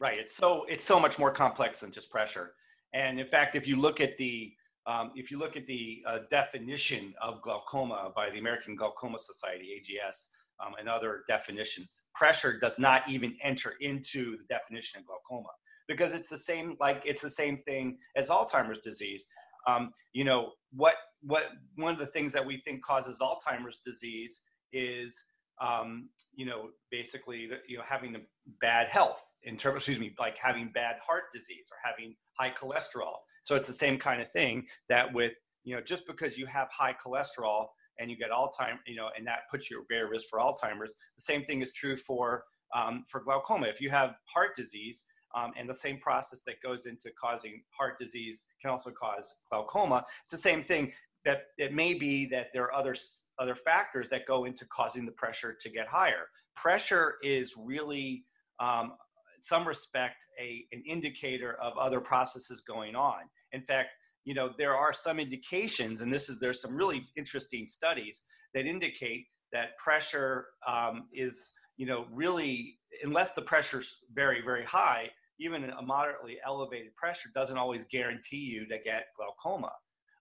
[0.00, 0.18] Right.
[0.18, 2.52] It's so it's so much more complex than just pressure.
[2.92, 4.52] And in fact, if you look at the
[4.86, 9.80] um, if you look at the uh, definition of glaucoma by the American Glaucoma Society
[9.80, 10.28] (AGS)
[10.64, 15.50] um, and other definitions, pressure does not even enter into the definition of glaucoma
[15.88, 19.26] because it's the same like it's the same thing as Alzheimer's disease.
[19.66, 21.44] Um, you know what what
[21.76, 25.24] one of the things that we think causes alzheimer's disease is
[25.60, 28.16] um, you know basically you know having
[28.60, 33.14] bad health in terms excuse me like having bad heart disease or having high cholesterol.
[33.44, 36.68] So it's the same kind of thing that with you know just because you have
[36.70, 37.66] high cholesterol
[37.98, 40.94] and you get alzheimer's you know and that puts you at greater risk for alzheimer's
[41.16, 45.04] the same thing is true for um, for glaucoma if you have heart disease
[45.34, 50.04] um, and the same process that goes into causing heart disease can also cause glaucoma.
[50.24, 50.92] It's the same thing
[51.24, 52.94] that it may be that there are other,
[53.38, 56.26] other factors that go into causing the pressure to get higher.
[56.54, 58.24] Pressure is really,
[58.60, 58.92] um,
[59.34, 63.22] in some respect, a, an indicator of other processes going on.
[63.52, 63.90] In fact,
[64.24, 68.22] you know, there are some indications, and this is, there's some really interesting studies
[68.54, 75.10] that indicate that pressure um, is, you know, really, unless the pressure's very, very high,
[75.38, 79.72] even a moderately elevated pressure doesn't always guarantee you to get glaucoma.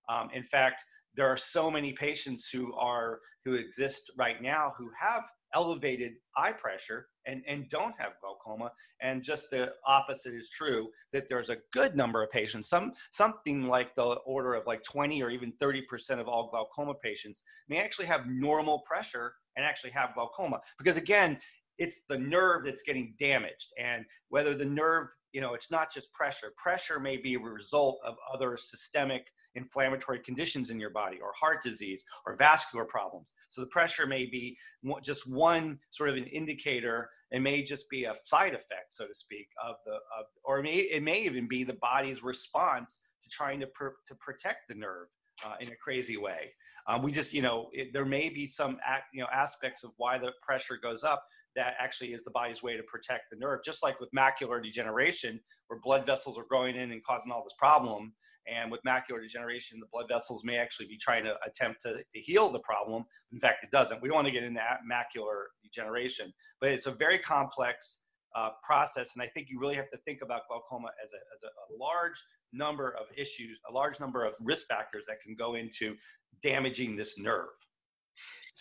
[0.09, 0.83] Um, in fact,
[1.15, 6.53] there are so many patients who are who exist right now who have elevated eye
[6.53, 8.71] pressure and, and don't have glaucoma.
[9.01, 13.67] And just the opposite is true that there's a good number of patients, some something
[13.67, 18.05] like the order of like 20 or even 30% of all glaucoma patients may actually
[18.05, 20.59] have normal pressure and actually have glaucoma.
[20.77, 21.37] Because again,
[21.77, 23.69] it's the nerve that's getting damaged.
[23.79, 26.53] And whether the nerve, you know, it's not just pressure.
[26.57, 31.61] Pressure may be a result of other systemic inflammatory conditions in your body or heart
[31.61, 33.33] disease or vascular problems.
[33.49, 34.57] So the pressure may be
[35.03, 37.09] just one sort of an indicator.
[37.31, 40.63] It may just be a side effect, so to speak, of the, of, or it
[40.63, 45.07] may, it may even be the body's response to trying to, to protect the nerve
[45.45, 46.51] uh, in a crazy way.
[46.87, 49.91] Um, we just, you know, it, there may be some, act, you know, aspects of
[49.97, 51.23] why the pressure goes up
[51.55, 53.59] that actually is the body's way to protect the nerve.
[53.63, 57.55] Just like with macular degeneration, where blood vessels are growing in and causing all this
[57.57, 58.13] problem.
[58.47, 62.19] And with macular degeneration, the blood vessels may actually be trying to attempt to, to
[62.19, 63.05] heal the problem.
[63.31, 64.01] In fact, it doesn't.
[64.01, 67.99] We don't want to get into macular degeneration, but it's a very complex
[68.35, 69.11] uh, process.
[69.15, 71.67] And I think you really have to think about glaucoma as a, as a, a
[71.79, 72.21] large
[72.51, 75.95] number of issues, a large number of risk factors that can go into
[76.41, 77.49] damaging this nerve.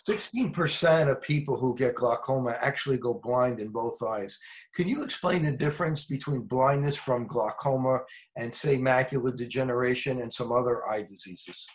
[0.09, 4.39] 16% of people who get glaucoma actually go blind in both eyes.
[4.73, 7.99] Can you explain the difference between blindness from glaucoma
[8.35, 11.67] and, say, macular degeneration and some other eye diseases?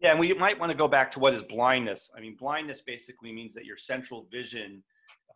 [0.00, 2.10] Yeah, and we might want to go back to what is blindness.
[2.16, 4.82] I mean, blindness basically means that your central vision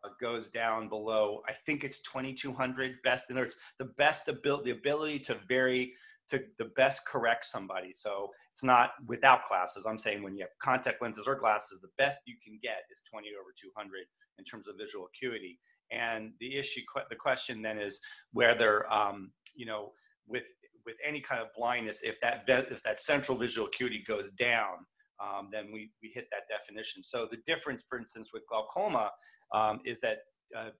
[0.03, 4.79] uh, goes down below, I think it's 2200 best, in it's the best ability, the
[4.79, 5.93] ability to very
[6.31, 7.93] to the best correct somebody.
[7.95, 9.87] So it's not without glasses.
[9.87, 13.03] I'm saying when you have contact lenses or glasses, the best you can get is
[13.11, 13.91] 20 over 200
[14.39, 15.59] in terms of visual acuity.
[15.91, 18.01] And the issue, the question then is
[18.33, 19.93] whether, um, you know,
[20.27, 20.47] with
[20.87, 24.87] with any kind of blindness, if that if that central visual acuity goes down,
[25.21, 27.03] um, then we we hit that definition.
[27.03, 29.11] So the difference, for instance, with glaucoma,
[29.53, 30.19] um, is that
[30.57, 30.71] uh,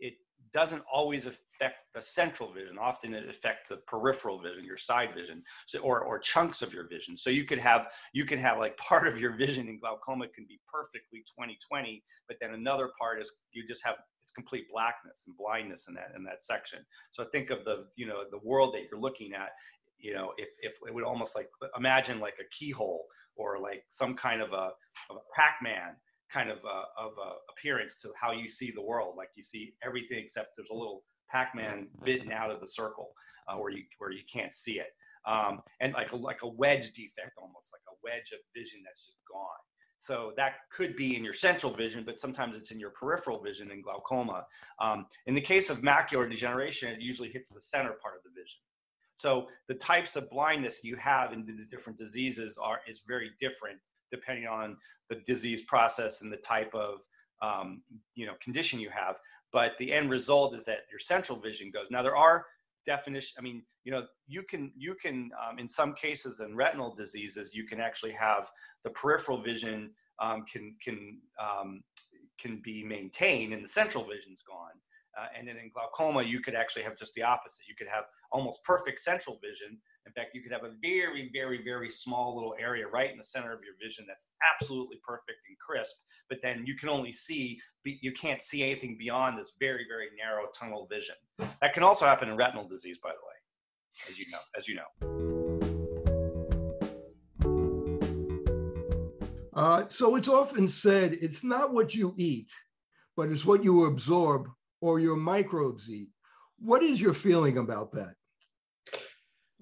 [0.00, 0.14] it
[0.52, 2.78] doesn't always affect the central vision.
[2.78, 6.88] Often it affects the peripheral vision, your side vision, so, or, or chunks of your
[6.88, 7.16] vision.
[7.16, 10.46] So you could have you could have like part of your vision in glaucoma can
[10.48, 15.36] be perfectly 20/20, but then another part is you just have it's complete blackness and
[15.36, 16.80] blindness in that in that section.
[17.10, 19.50] So think of the you know the world that you're looking at.
[19.98, 23.04] You know, if, if it would almost like imagine like a keyhole
[23.36, 24.70] or like some kind of a,
[25.10, 25.94] of a Pac-Man
[26.32, 29.14] kind of uh, of uh, appearance to how you see the world.
[29.16, 33.10] Like you see everything except there's a little Pac-Man bitten out of the circle
[33.48, 34.92] uh, where you where you can't see it,
[35.26, 39.06] um, and like a, like a wedge defect, almost like a wedge of vision that's
[39.06, 39.48] just gone.
[39.98, 43.70] So that could be in your central vision, but sometimes it's in your peripheral vision
[43.70, 44.46] in glaucoma.
[44.78, 48.30] Um, in the case of macular degeneration, it usually hits the center part of the
[48.30, 48.60] vision.
[49.14, 53.78] So the types of blindness you have in the different diseases are is very different
[54.10, 54.76] depending on
[55.08, 57.02] the disease process and the type of
[57.42, 57.82] um,
[58.14, 59.16] you know condition you have
[59.52, 62.46] but the end result is that your central vision goes now there are
[62.86, 66.94] definition i mean you know you can you can um, in some cases in retinal
[66.94, 68.50] diseases you can actually have
[68.84, 71.82] the peripheral vision um, can can um,
[72.38, 74.78] can be maintained and the central vision's gone
[75.18, 77.66] uh, and then in glaucoma, you could actually have just the opposite.
[77.68, 79.78] You could have almost perfect central vision.
[80.06, 83.24] In fact, you could have a very, very, very small little area right in the
[83.24, 85.94] center of your vision that's absolutely perfect and crisp.
[86.28, 90.46] But then you can only see, you can't see anything beyond this very, very narrow
[90.58, 91.16] tunnel vision.
[91.38, 94.38] That can also happen in retinal disease, by the way, as you know.
[94.56, 95.30] As you know.
[99.52, 102.50] Uh, so it's often said it's not what you eat,
[103.16, 104.48] but it's what you absorb
[104.80, 106.08] or your microbes eat.
[106.58, 108.14] What is your feeling about that?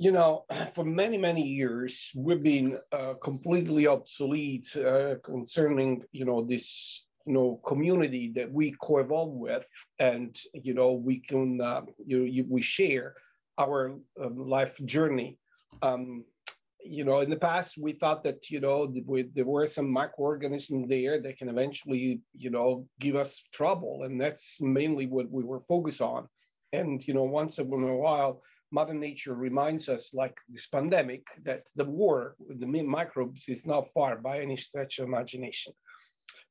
[0.01, 0.45] You know,
[0.75, 7.33] for many, many years, we've been uh, completely obsolete uh, concerning, you know, this, you
[7.33, 9.67] know, community that we co-evolve with,
[9.99, 13.17] and you know, we can, uh, you, you, we share
[13.59, 15.37] our um, life journey.
[15.83, 16.25] Um,
[16.81, 18.87] you know, in the past, we thought that, you know,
[19.35, 24.05] there were some microorganisms there that can eventually, you know, give us trouble.
[24.05, 26.29] And that's mainly what we were focused on.
[26.73, 31.63] And, you know, once in a while, Mother Nature reminds us, like this pandemic, that
[31.77, 35.73] the war with the microbes is not far by any stretch of imagination.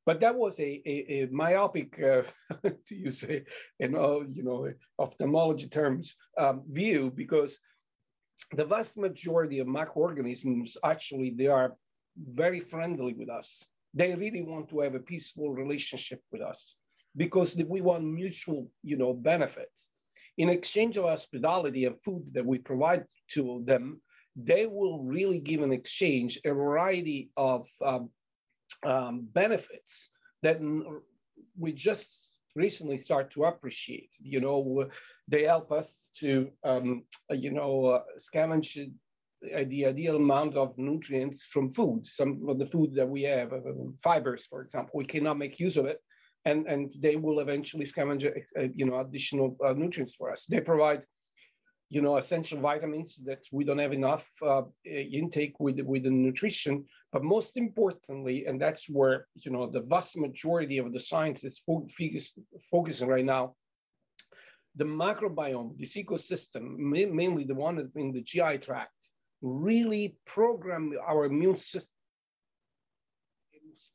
[0.05, 2.23] But that was a, a, a myopic, uh,
[2.63, 3.43] to use a,
[3.79, 7.59] you know, ophthalmology terms, um, view, because
[8.51, 11.75] the vast majority of microorganisms actually they are
[12.17, 16.77] very friendly with us they really want to have a peaceful relationship with us
[17.15, 19.91] because we want mutual you know benefits
[20.37, 24.01] in exchange of hospitality and food that we provide to them
[24.37, 28.09] they will really give in exchange a variety of um,
[28.85, 30.11] um, benefits
[30.43, 30.59] that
[31.57, 34.13] we just recently start to appreciate.
[34.21, 34.85] You know,
[35.27, 38.91] they help us to, um, you know, uh, scavenge
[39.41, 42.05] the ideal amount of nutrients from food.
[42.05, 43.59] Some of the food that we have, uh,
[44.03, 45.99] fibers, for example, we cannot make use of it,
[46.45, 50.45] and and they will eventually scavenge, uh, you know, additional uh, nutrients for us.
[50.45, 51.03] They provide,
[51.89, 56.85] you know, essential vitamins that we don't have enough uh, intake with with the nutrition.
[57.11, 61.59] But most importantly, and that's where you know the vast majority of the science is
[61.59, 62.33] focus,
[62.71, 63.55] focusing right now.
[64.75, 68.93] The microbiome, this ecosystem, mainly the one in the GI tract,
[69.41, 71.96] really program our immune system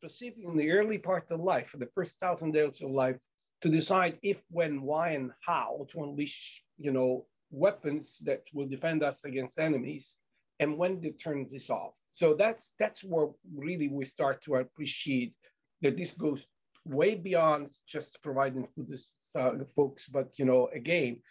[0.03, 3.21] specifically in the early part of life, for the first thousand days of life,
[3.61, 9.05] to decide if, when, why, and how to unleash, you know, weapons that will defend
[9.05, 10.17] us against enemies,
[10.59, 11.95] and when to turn this off.
[12.11, 15.35] So that's that's where really we start to appreciate
[15.83, 16.49] that this goes
[16.85, 21.23] way beyond just providing food to uh, folks, but you know, again,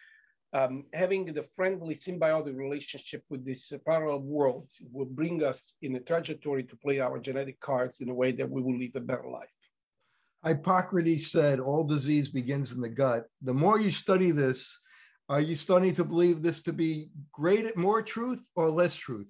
[0.54, 5.96] um, having the friendly symbiotic relationship with this uh, parallel world will bring us in
[5.96, 9.00] a trajectory to play our genetic cards in a way that we will live a
[9.00, 9.56] better life.
[10.44, 13.28] Hippocrates said all disease begins in the gut.
[13.42, 14.78] The more you study this,
[15.30, 19.30] are you starting to believe this to be great, more truth or less truth?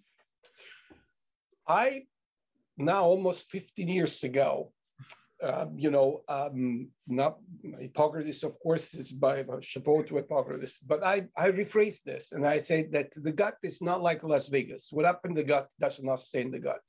[1.68, 2.06] I
[2.78, 4.72] now almost 15 years ago
[5.42, 7.38] um, you know, um, not
[7.80, 12.60] Hippocrates, of course, is by chapeau to Hippocrates, but I, I rephrase this and I
[12.60, 14.90] say that the gut is not like Las Vegas.
[14.92, 16.82] What happened in the gut does not stay in the gut.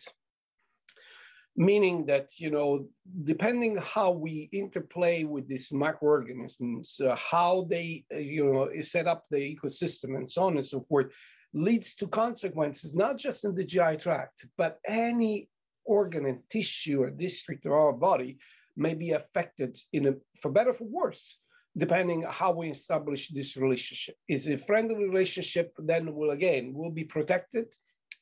[1.55, 2.89] Meaning that, you know,
[3.25, 9.25] depending how we interplay with these microorganisms, uh, how they, uh, you know, set up
[9.31, 11.13] the ecosystem and so on and so forth,
[11.53, 15.49] leads to consequences, not just in the GI tract, but any
[15.85, 18.39] organ and tissue or district of our body
[18.77, 21.39] may be affected in a, for better for worse,
[21.77, 24.17] depending how we establish this relationship.
[24.29, 27.67] Is a friendly relationship, then we'll again will be protected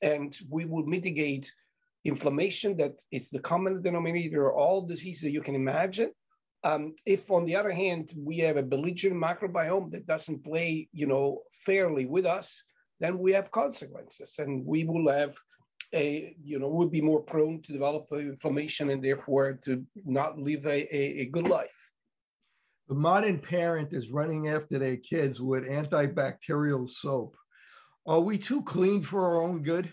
[0.02, 1.52] and we will mitigate
[2.04, 6.10] inflammation that is the common denominator of all diseases you can imagine.
[6.62, 11.06] Um, if on the other hand we have a belligerent microbiome that doesn't play you
[11.06, 12.64] know fairly with us
[13.00, 15.34] then we have consequences and we will have
[15.94, 20.66] a you know would be more prone to develop inflammation and therefore to not live
[20.66, 21.92] a, a, a good life.
[22.88, 27.36] The modern parent is running after their kids with antibacterial soap.
[28.06, 29.92] Are we too clean for our own good?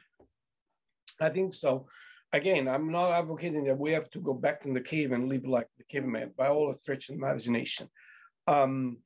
[1.19, 1.87] I think so.
[2.33, 5.45] Again, I'm not advocating that we have to go back in the cave and live
[5.45, 7.87] like the caveman by all stretch of imagination.
[8.47, 8.97] Um,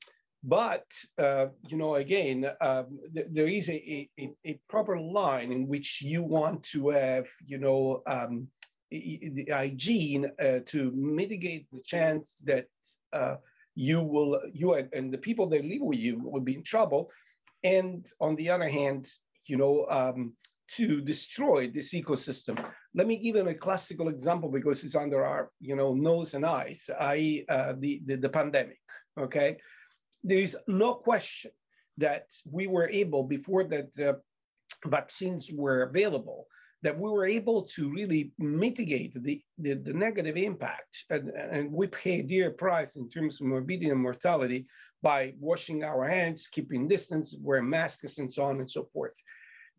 [0.43, 0.85] but
[1.17, 6.01] uh, you know, again, um, th- there is a, a, a, proper line in which
[6.01, 8.47] you want to have, you know, um,
[8.89, 12.65] the hygiene uh, to mitigate the chance that
[13.13, 13.35] uh,
[13.75, 17.11] you will, you and the people that live with you will be in trouble,
[17.63, 19.07] and on the other hand,
[19.47, 20.33] you know, um,
[20.75, 22.57] to destroy this ecosystem.
[22.95, 26.45] Let me give you a classical example because it's under our, you know, nose and
[26.45, 26.89] eyes.
[26.99, 28.79] i.e., uh, the, the the pandemic.
[29.19, 29.57] Okay
[30.23, 31.51] there is no question
[31.97, 34.13] that we were able, before that uh,
[34.85, 36.47] vaccines were available,
[36.83, 41.05] that we were able to really mitigate the, the, the negative impact.
[41.09, 44.65] And, and, we pay a dear price in terms of morbidity and mortality
[45.03, 49.13] by washing our hands, keeping distance, wearing masks, and so on and so forth.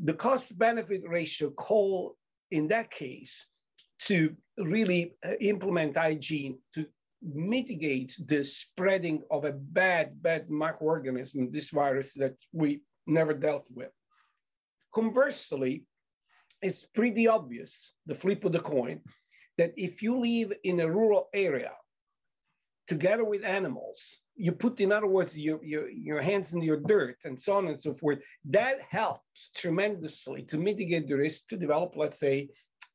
[0.00, 2.16] The cost benefit ratio call
[2.50, 3.46] in that case
[4.06, 6.86] to really uh, implement hygiene, to
[7.22, 13.90] mitigate the spreading of a bad, bad microorganism, this virus that we never dealt with.
[14.92, 15.84] Conversely,
[16.60, 19.00] it's pretty obvious, the flip of the coin,
[19.58, 21.72] that if you live in a rural area
[22.88, 27.16] together with animals, you put, in other words, your, your, your hands in your dirt
[27.24, 31.92] and so on and so forth, that helps tremendously to mitigate the risk to develop,
[31.96, 32.48] let's say,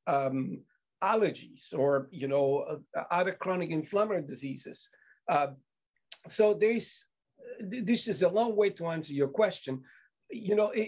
[0.07, 0.61] um,
[1.02, 4.89] allergies or you know uh, other chronic inflammatory diseases.
[5.30, 5.48] Uh,
[6.28, 7.06] so there's
[7.60, 9.84] this is a long way to answer your question.
[10.30, 10.82] You know, it,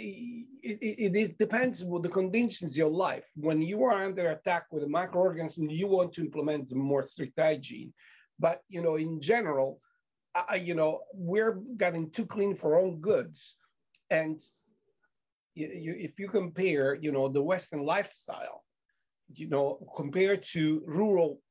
[0.63, 3.23] it, it depends on the conditions of your life.
[3.35, 7.93] When you are under attack with a microorganism, you want to implement more strict hygiene.
[8.37, 9.79] But you know, in general,
[10.59, 13.57] you know, we're getting too clean for our own goods,
[14.09, 14.39] and
[15.55, 18.63] you, you, if you compare, you know, the Western lifestyle
[19.33, 21.41] you know, compared to rural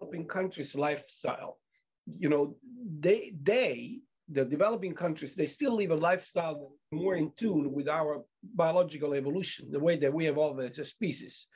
[0.00, 1.58] developing countries' lifestyle,
[2.06, 2.56] you know,
[3.00, 8.24] they they the developing countries they still live a lifestyle more in tune with our
[8.42, 11.48] biological evolution, the way that we evolved as a species.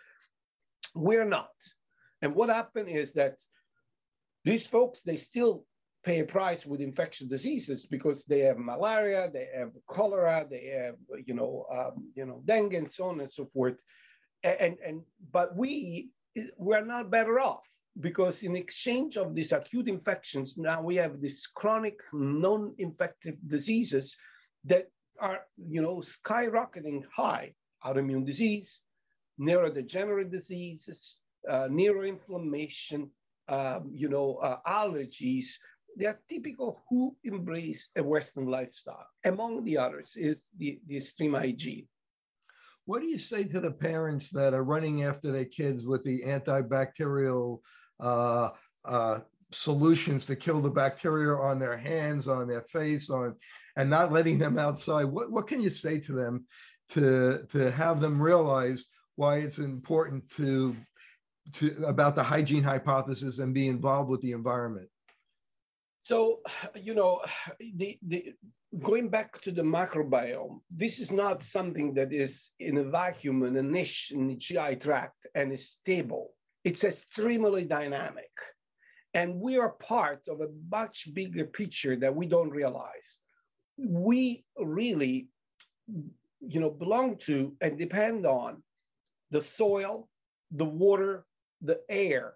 [0.94, 1.50] We're not.
[2.22, 3.36] And what happened is that
[4.44, 5.64] these folks they still
[6.04, 10.96] pay a price with infectious diseases because they have malaria, they have cholera, they have
[11.26, 13.80] you know um, you know dengue and so on and so forth,
[14.42, 16.10] and and but we
[16.56, 17.68] we're not better off
[18.00, 24.16] because in exchange of these acute infections, now we have these chronic non-infective diseases
[24.64, 24.86] that
[25.20, 28.80] are you know skyrocketing high: autoimmune disease,
[29.40, 31.18] neurodegenerative diseases,
[31.48, 33.10] uh, neuroinflammation,
[33.48, 35.58] um, you know, uh, allergies,
[35.96, 39.06] they are typical who embrace a Western lifestyle.
[39.24, 41.86] Among the others is the, the extreme hygiene.
[42.92, 46.20] What do you say to the parents that are running after their kids with the
[46.24, 47.60] antibacterial
[47.98, 48.50] uh,
[48.84, 49.20] uh,
[49.50, 53.36] solutions to kill the bacteria on their hands, on their face, on
[53.76, 55.04] and not letting them outside?
[55.04, 56.44] What what can you say to them
[56.90, 58.84] to to have them realize
[59.16, 60.76] why it's important to
[61.54, 64.90] to about the hygiene hypothesis and be involved with the environment?
[66.02, 66.40] So,
[66.74, 67.20] you know,
[67.60, 68.34] the, the,
[68.82, 73.56] going back to the microbiome, this is not something that is in a vacuum in
[73.56, 76.32] a niche in the GI tract and is stable.
[76.64, 78.30] It's extremely dynamic.
[79.14, 83.20] And we are part of a much bigger picture that we don't realize.
[83.76, 85.28] We really,
[86.40, 88.62] you know, belong to and depend on
[89.30, 90.08] the soil,
[90.50, 91.24] the water,
[91.60, 92.34] the air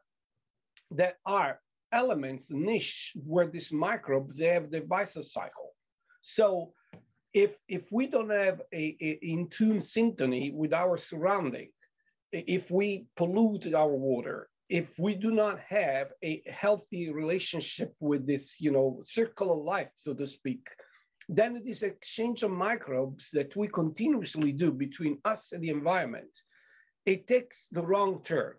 [0.92, 1.60] that are
[1.92, 5.74] elements, niche, where these microbes, they have the vital cycle.
[6.20, 6.72] So
[7.32, 11.70] if, if we don't have a, a in tune synchrony with our surrounding,
[12.32, 18.60] if we pollute our water, if we do not have a healthy relationship with this,
[18.60, 20.66] you know, circle of life, so to speak,
[21.28, 26.36] then this exchange of microbes that we continuously do between us and the environment,
[27.04, 28.54] it takes the wrong turn.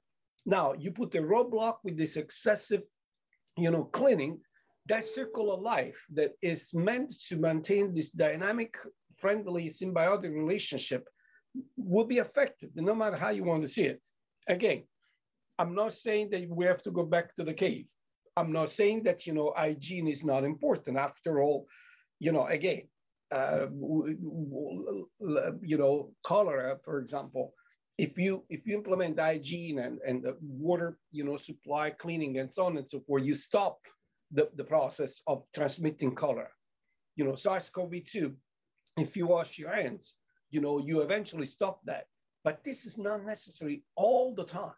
[0.45, 2.83] Now you put a roadblock with this excessive
[3.57, 4.39] you know, cleaning,
[4.87, 8.77] that circle of life that is meant to maintain this dynamic,
[9.17, 11.07] friendly, symbiotic relationship
[11.75, 14.05] will be affected no matter how you want to see it.
[14.47, 14.83] Again,
[15.59, 17.87] I'm not saying that we have to go back to the cave.
[18.37, 20.97] I'm not saying that, you know, hygiene is not important.
[20.97, 21.67] After all,
[22.19, 22.83] you know, again,
[23.31, 23.65] uh,
[25.61, 27.53] you know, cholera, for example,
[27.97, 32.49] if you if you implement hygiene and, and the water you know supply cleaning and
[32.49, 33.79] so on and so forth you stop
[34.31, 36.49] the, the process of transmitting cholera
[37.15, 38.33] you know sars-cov-2
[38.97, 40.17] if you wash your hands
[40.51, 42.05] you know you eventually stop that.
[42.43, 44.77] But this is not necessary all the time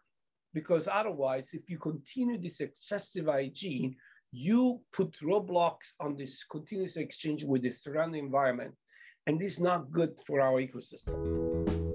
[0.54, 3.96] because otherwise if you continue this excessive hygiene
[4.32, 8.74] you put roadblocks on this continuous exchange with the surrounding environment.
[9.26, 11.89] And this is not good for our ecosystem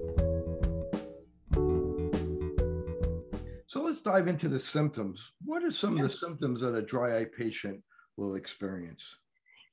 [4.06, 5.32] dive into the symptoms.
[5.44, 7.82] What are some of the symptoms that a dry eye patient
[8.16, 9.16] will experience?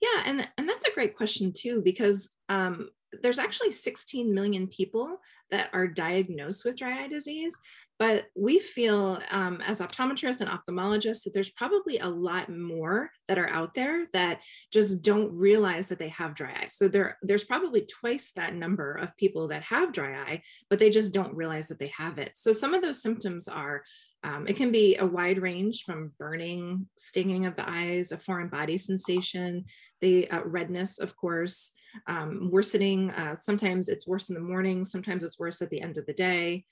[0.01, 2.89] Yeah, and, and that's a great question too, because um,
[3.21, 5.19] there's actually 16 million people
[5.51, 7.55] that are diagnosed with dry eye disease,
[7.99, 13.37] but we feel um, as optometrists and ophthalmologists that there's probably a lot more that
[13.37, 16.67] are out there that just don't realize that they have dry eye.
[16.69, 20.89] So there, there's probably twice that number of people that have dry eye, but they
[20.89, 22.31] just don't realize that they have it.
[22.35, 23.83] So some of those symptoms are
[24.23, 28.47] um, it can be a wide range from burning, stinging of the eyes, a foreign
[28.47, 29.65] body sensation,
[29.99, 31.73] the uh, redness, of course,
[32.07, 33.11] um, worsening.
[33.11, 36.13] Uh, sometimes it's worse in the morning, sometimes it's worse at the end of the
[36.13, 36.63] day.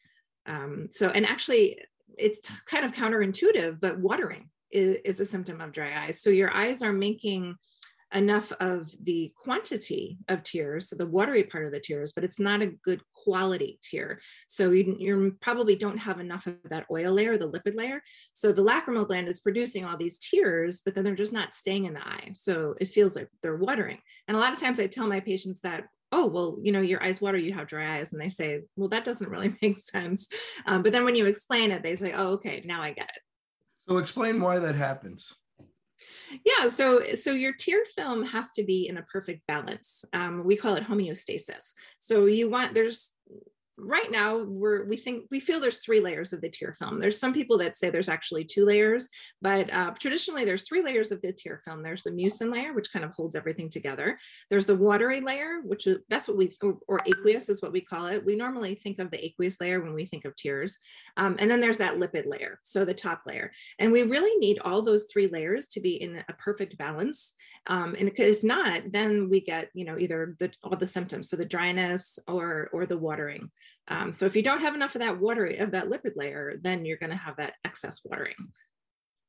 [0.45, 1.79] Um, so, and actually,
[2.17, 6.21] it's kind of counterintuitive, but watering is, is a symptom of dry eyes.
[6.21, 7.55] So, your eyes are making
[8.13, 12.39] enough of the quantity of tears, so the watery part of the tears, but it's
[12.39, 14.19] not a good quality tear.
[14.47, 18.01] So you, you probably don't have enough of that oil layer, the lipid layer.
[18.33, 21.85] So the lacrimal gland is producing all these tears, but then they're just not staying
[21.85, 22.31] in the eye.
[22.33, 23.99] So it feels like they're watering.
[24.27, 27.01] And a lot of times I tell my patients that oh well you know your
[27.01, 30.27] eyes water you have dry eyes and they say well that doesn't really make sense
[30.65, 33.21] um, but then when you explain it they say oh okay now i get it
[33.87, 35.33] so explain why that happens
[36.45, 40.05] yeah, so so your tear film has to be in a perfect balance.
[40.13, 41.73] Um, we call it homeostasis.
[41.99, 43.11] So you want there's
[43.77, 46.99] right now we're we think we feel there's three layers of the tear film.
[46.99, 49.09] There's some people that say there's actually two layers
[49.41, 51.81] but uh, traditionally there's three layers of the tear film.
[51.81, 54.17] There's the mucin layer which kind of holds everything together.
[54.49, 57.81] There's the watery layer which is that's what we or, or aqueous is what we
[57.81, 58.25] call it.
[58.25, 60.77] We normally think of the aqueous layer when we think of tears.
[61.17, 63.51] Um, and then there's that lipid layer so the top layer.
[63.79, 67.33] And we really need all those three layers to be in a perfect balance.
[67.67, 71.35] Um, and if not then we get you know either the all the symptoms so
[71.35, 73.49] the dryness or or the watering
[73.87, 76.85] um, so if you don't have enough of that water of that lipid layer, then
[76.85, 78.35] you're going to have that excess watering.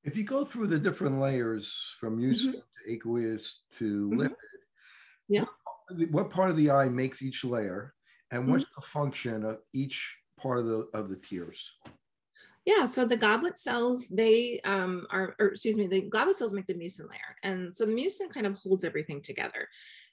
[0.04, 4.34] If you go through the different layers from mucin to aqueous to lipid,
[5.28, 5.44] yeah.
[5.88, 7.94] what, what part of the eye makes each layer,
[8.30, 11.70] and what's the function of each part of the of the tears?
[12.64, 16.68] Yeah, so the goblet cells, they um, are, or excuse me, the goblet cells make
[16.68, 17.36] the mucin layer.
[17.42, 19.66] And so the mucin kind of holds everything together.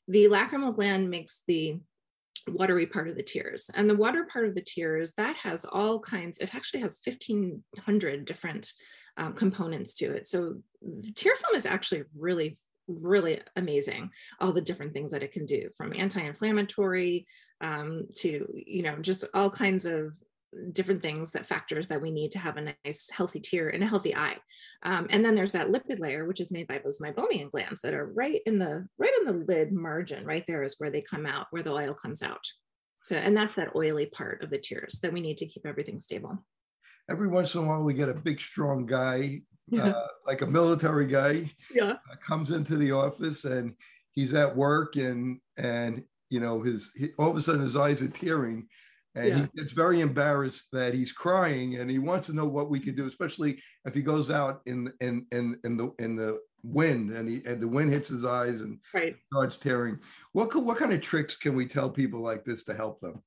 [0.07, 1.79] The lacrimal gland makes the
[2.47, 3.69] watery part of the tears.
[3.73, 8.25] And the water part of the tears, that has all kinds, it actually has 1,500
[8.25, 8.71] different
[9.17, 10.27] um, components to it.
[10.27, 12.57] So the tear film is actually really
[12.89, 14.09] really amazing
[14.39, 17.27] all the different things that it can do from anti-inflammatory
[17.61, 20.13] um, to you know just all kinds of
[20.71, 23.87] different things that factors that we need to have a nice healthy tear and a
[23.87, 24.37] healthy eye.
[24.83, 27.93] Um, and then there's that lipid layer which is made by those meibomian glands that
[27.93, 31.25] are right in the right on the lid margin right there is where they come
[31.25, 32.43] out where the oil comes out.
[33.03, 35.99] So and that's that oily part of the tears that we need to keep everything
[35.99, 36.43] stable.
[37.09, 39.89] Every once in a while we get a big strong guy Yeah.
[39.89, 41.93] uh, like a military guy yeah.
[42.11, 43.73] uh, comes into the office and
[44.11, 48.01] he's at work and and you know his he, all of a sudden his eyes
[48.01, 48.67] are tearing
[49.15, 49.47] and Yeah.
[49.53, 52.95] he gets very embarrassed that he's crying and he wants to know what we can
[52.95, 57.29] do especially if he goes out in in in, in the in the wind and
[57.29, 59.15] he and the wind hits his eyes and right.
[59.31, 59.99] starts tearing.
[60.33, 63.21] What could, what kind of tricks can we tell people like this to help them?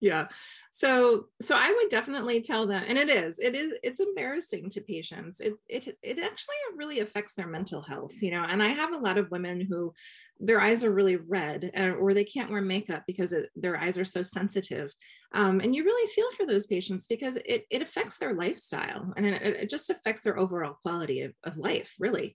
[0.00, 0.26] Yeah.
[0.70, 4.80] So so i would definitely tell them and it is it is it's embarrassing to
[4.82, 5.40] patients.
[5.40, 8.98] It it, it actually really affects their mental health you know and i have a
[8.98, 9.94] lot of women who
[10.38, 13.96] their eyes are really red uh, or they can't wear makeup because it, their eyes
[13.98, 14.92] are so sensitive.
[15.32, 19.26] Um, and you really feel for those patients because it, it affects their lifestyle and
[19.26, 22.34] it, it just affects their overall quality of, of life really.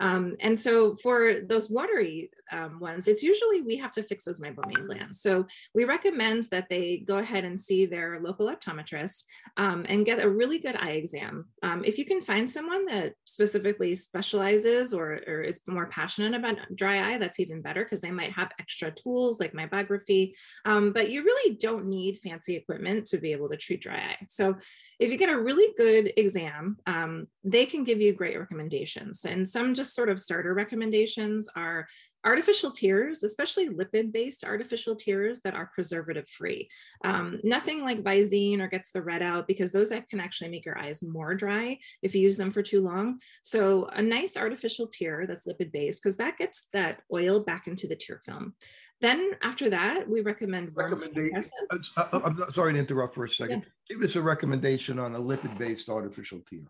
[0.00, 4.40] Um, and so for those watery um, ones it's usually we have to fix those
[4.40, 5.20] meibomian glands.
[5.20, 9.24] So we recommend that they go ahead and see their local optometrist
[9.56, 11.46] um, and get a really good eye exam.
[11.62, 16.58] Um, if you can find someone that specifically specializes or, or is more passionate about
[16.74, 21.10] dry eye that's even better because they might have extra tools like meibography um, but
[21.10, 24.26] you really don't need fancy equipment to be able to treat dry eye.
[24.28, 24.56] So
[24.98, 29.24] if you get a really good exam um, they can give you great recommendations.
[29.24, 31.86] And some just sort of starter recommendations are
[32.24, 36.68] artificial tears, especially lipid based artificial tears that are preservative free.
[37.04, 40.78] Um, nothing like Visine or gets the red out because those can actually make your
[40.78, 43.20] eyes more dry if you use them for too long.
[43.42, 47.86] So a nice artificial tear that's lipid based because that gets that oil back into
[47.86, 48.54] the tear film.
[49.00, 51.92] Then after that, we recommend warm Recommenda- presses.
[51.96, 53.66] Uh, I'm sorry to interrupt for a second.
[53.88, 56.64] Give us a recommendation on a lipid-based artificial tear.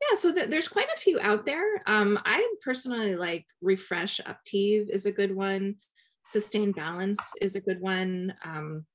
[0.00, 1.82] Yeah, so th- there's quite a few out there.
[1.86, 5.76] Um, I personally like Refresh Optive is a good one.
[6.24, 8.34] Systane Balance is a good one.
[8.44, 8.86] Um,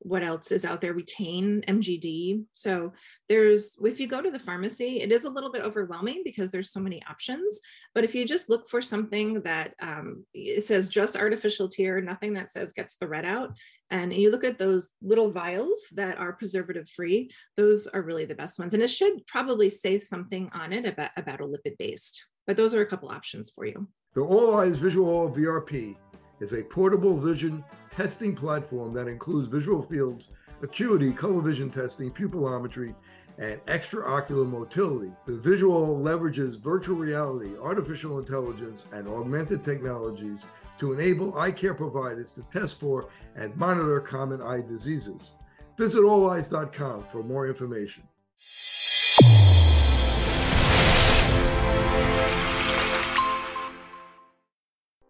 [0.00, 0.94] what else is out there?
[0.94, 2.44] Retaine MGD.
[2.54, 2.92] So
[3.28, 6.72] there's if you go to the pharmacy, it is a little bit overwhelming because there's
[6.72, 7.60] so many options.
[7.94, 12.34] But if you just look for something that um, it says just artificial tear, nothing
[12.34, 13.56] that says gets the red out,
[13.90, 18.34] and you look at those little vials that are preservative free, those are really the
[18.34, 18.74] best ones.
[18.74, 22.26] And it should probably say something on it about, about a lipid based.
[22.46, 23.88] But those are a couple options for you.
[24.14, 25.96] The All Eyes Visual VRP
[26.40, 27.64] is a portable vision
[27.96, 30.28] testing platform that includes visual fields,
[30.62, 32.94] acuity, color vision testing, pupillometry,
[33.38, 35.10] and extraocular motility.
[35.26, 40.40] The VisuALL leverages virtual reality, artificial intelligence, and augmented technologies
[40.78, 45.32] to enable eye care providers to test for and monitor common eye diseases.
[45.78, 48.02] Visit olleyes.com for more information.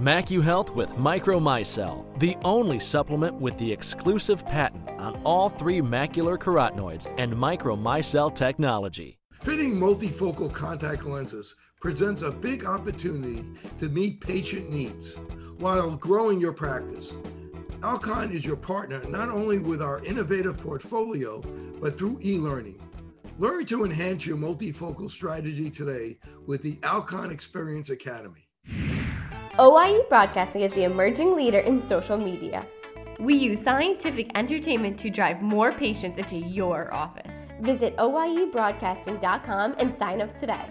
[0.00, 7.06] MacuHealth with Micromicelle, the only supplement with the exclusive patent on all three macular carotenoids
[7.18, 9.18] and Micromicelle technology.
[9.42, 13.44] Fitting multifocal contact lenses presents a big opportunity
[13.78, 15.16] to meet patient needs
[15.58, 17.12] while growing your practice.
[17.82, 21.42] Alcon is your partner not only with our innovative portfolio,
[21.78, 22.80] but through e learning.
[23.38, 28.46] Learn to enhance your multifocal strategy today with the Alcon Experience Academy.
[29.60, 32.64] OIE Broadcasting is the emerging leader in social media.
[33.18, 37.30] We use scientific entertainment to drive more patients into your office.
[37.60, 40.64] Visit OIEBroadcasting.com and sign up today.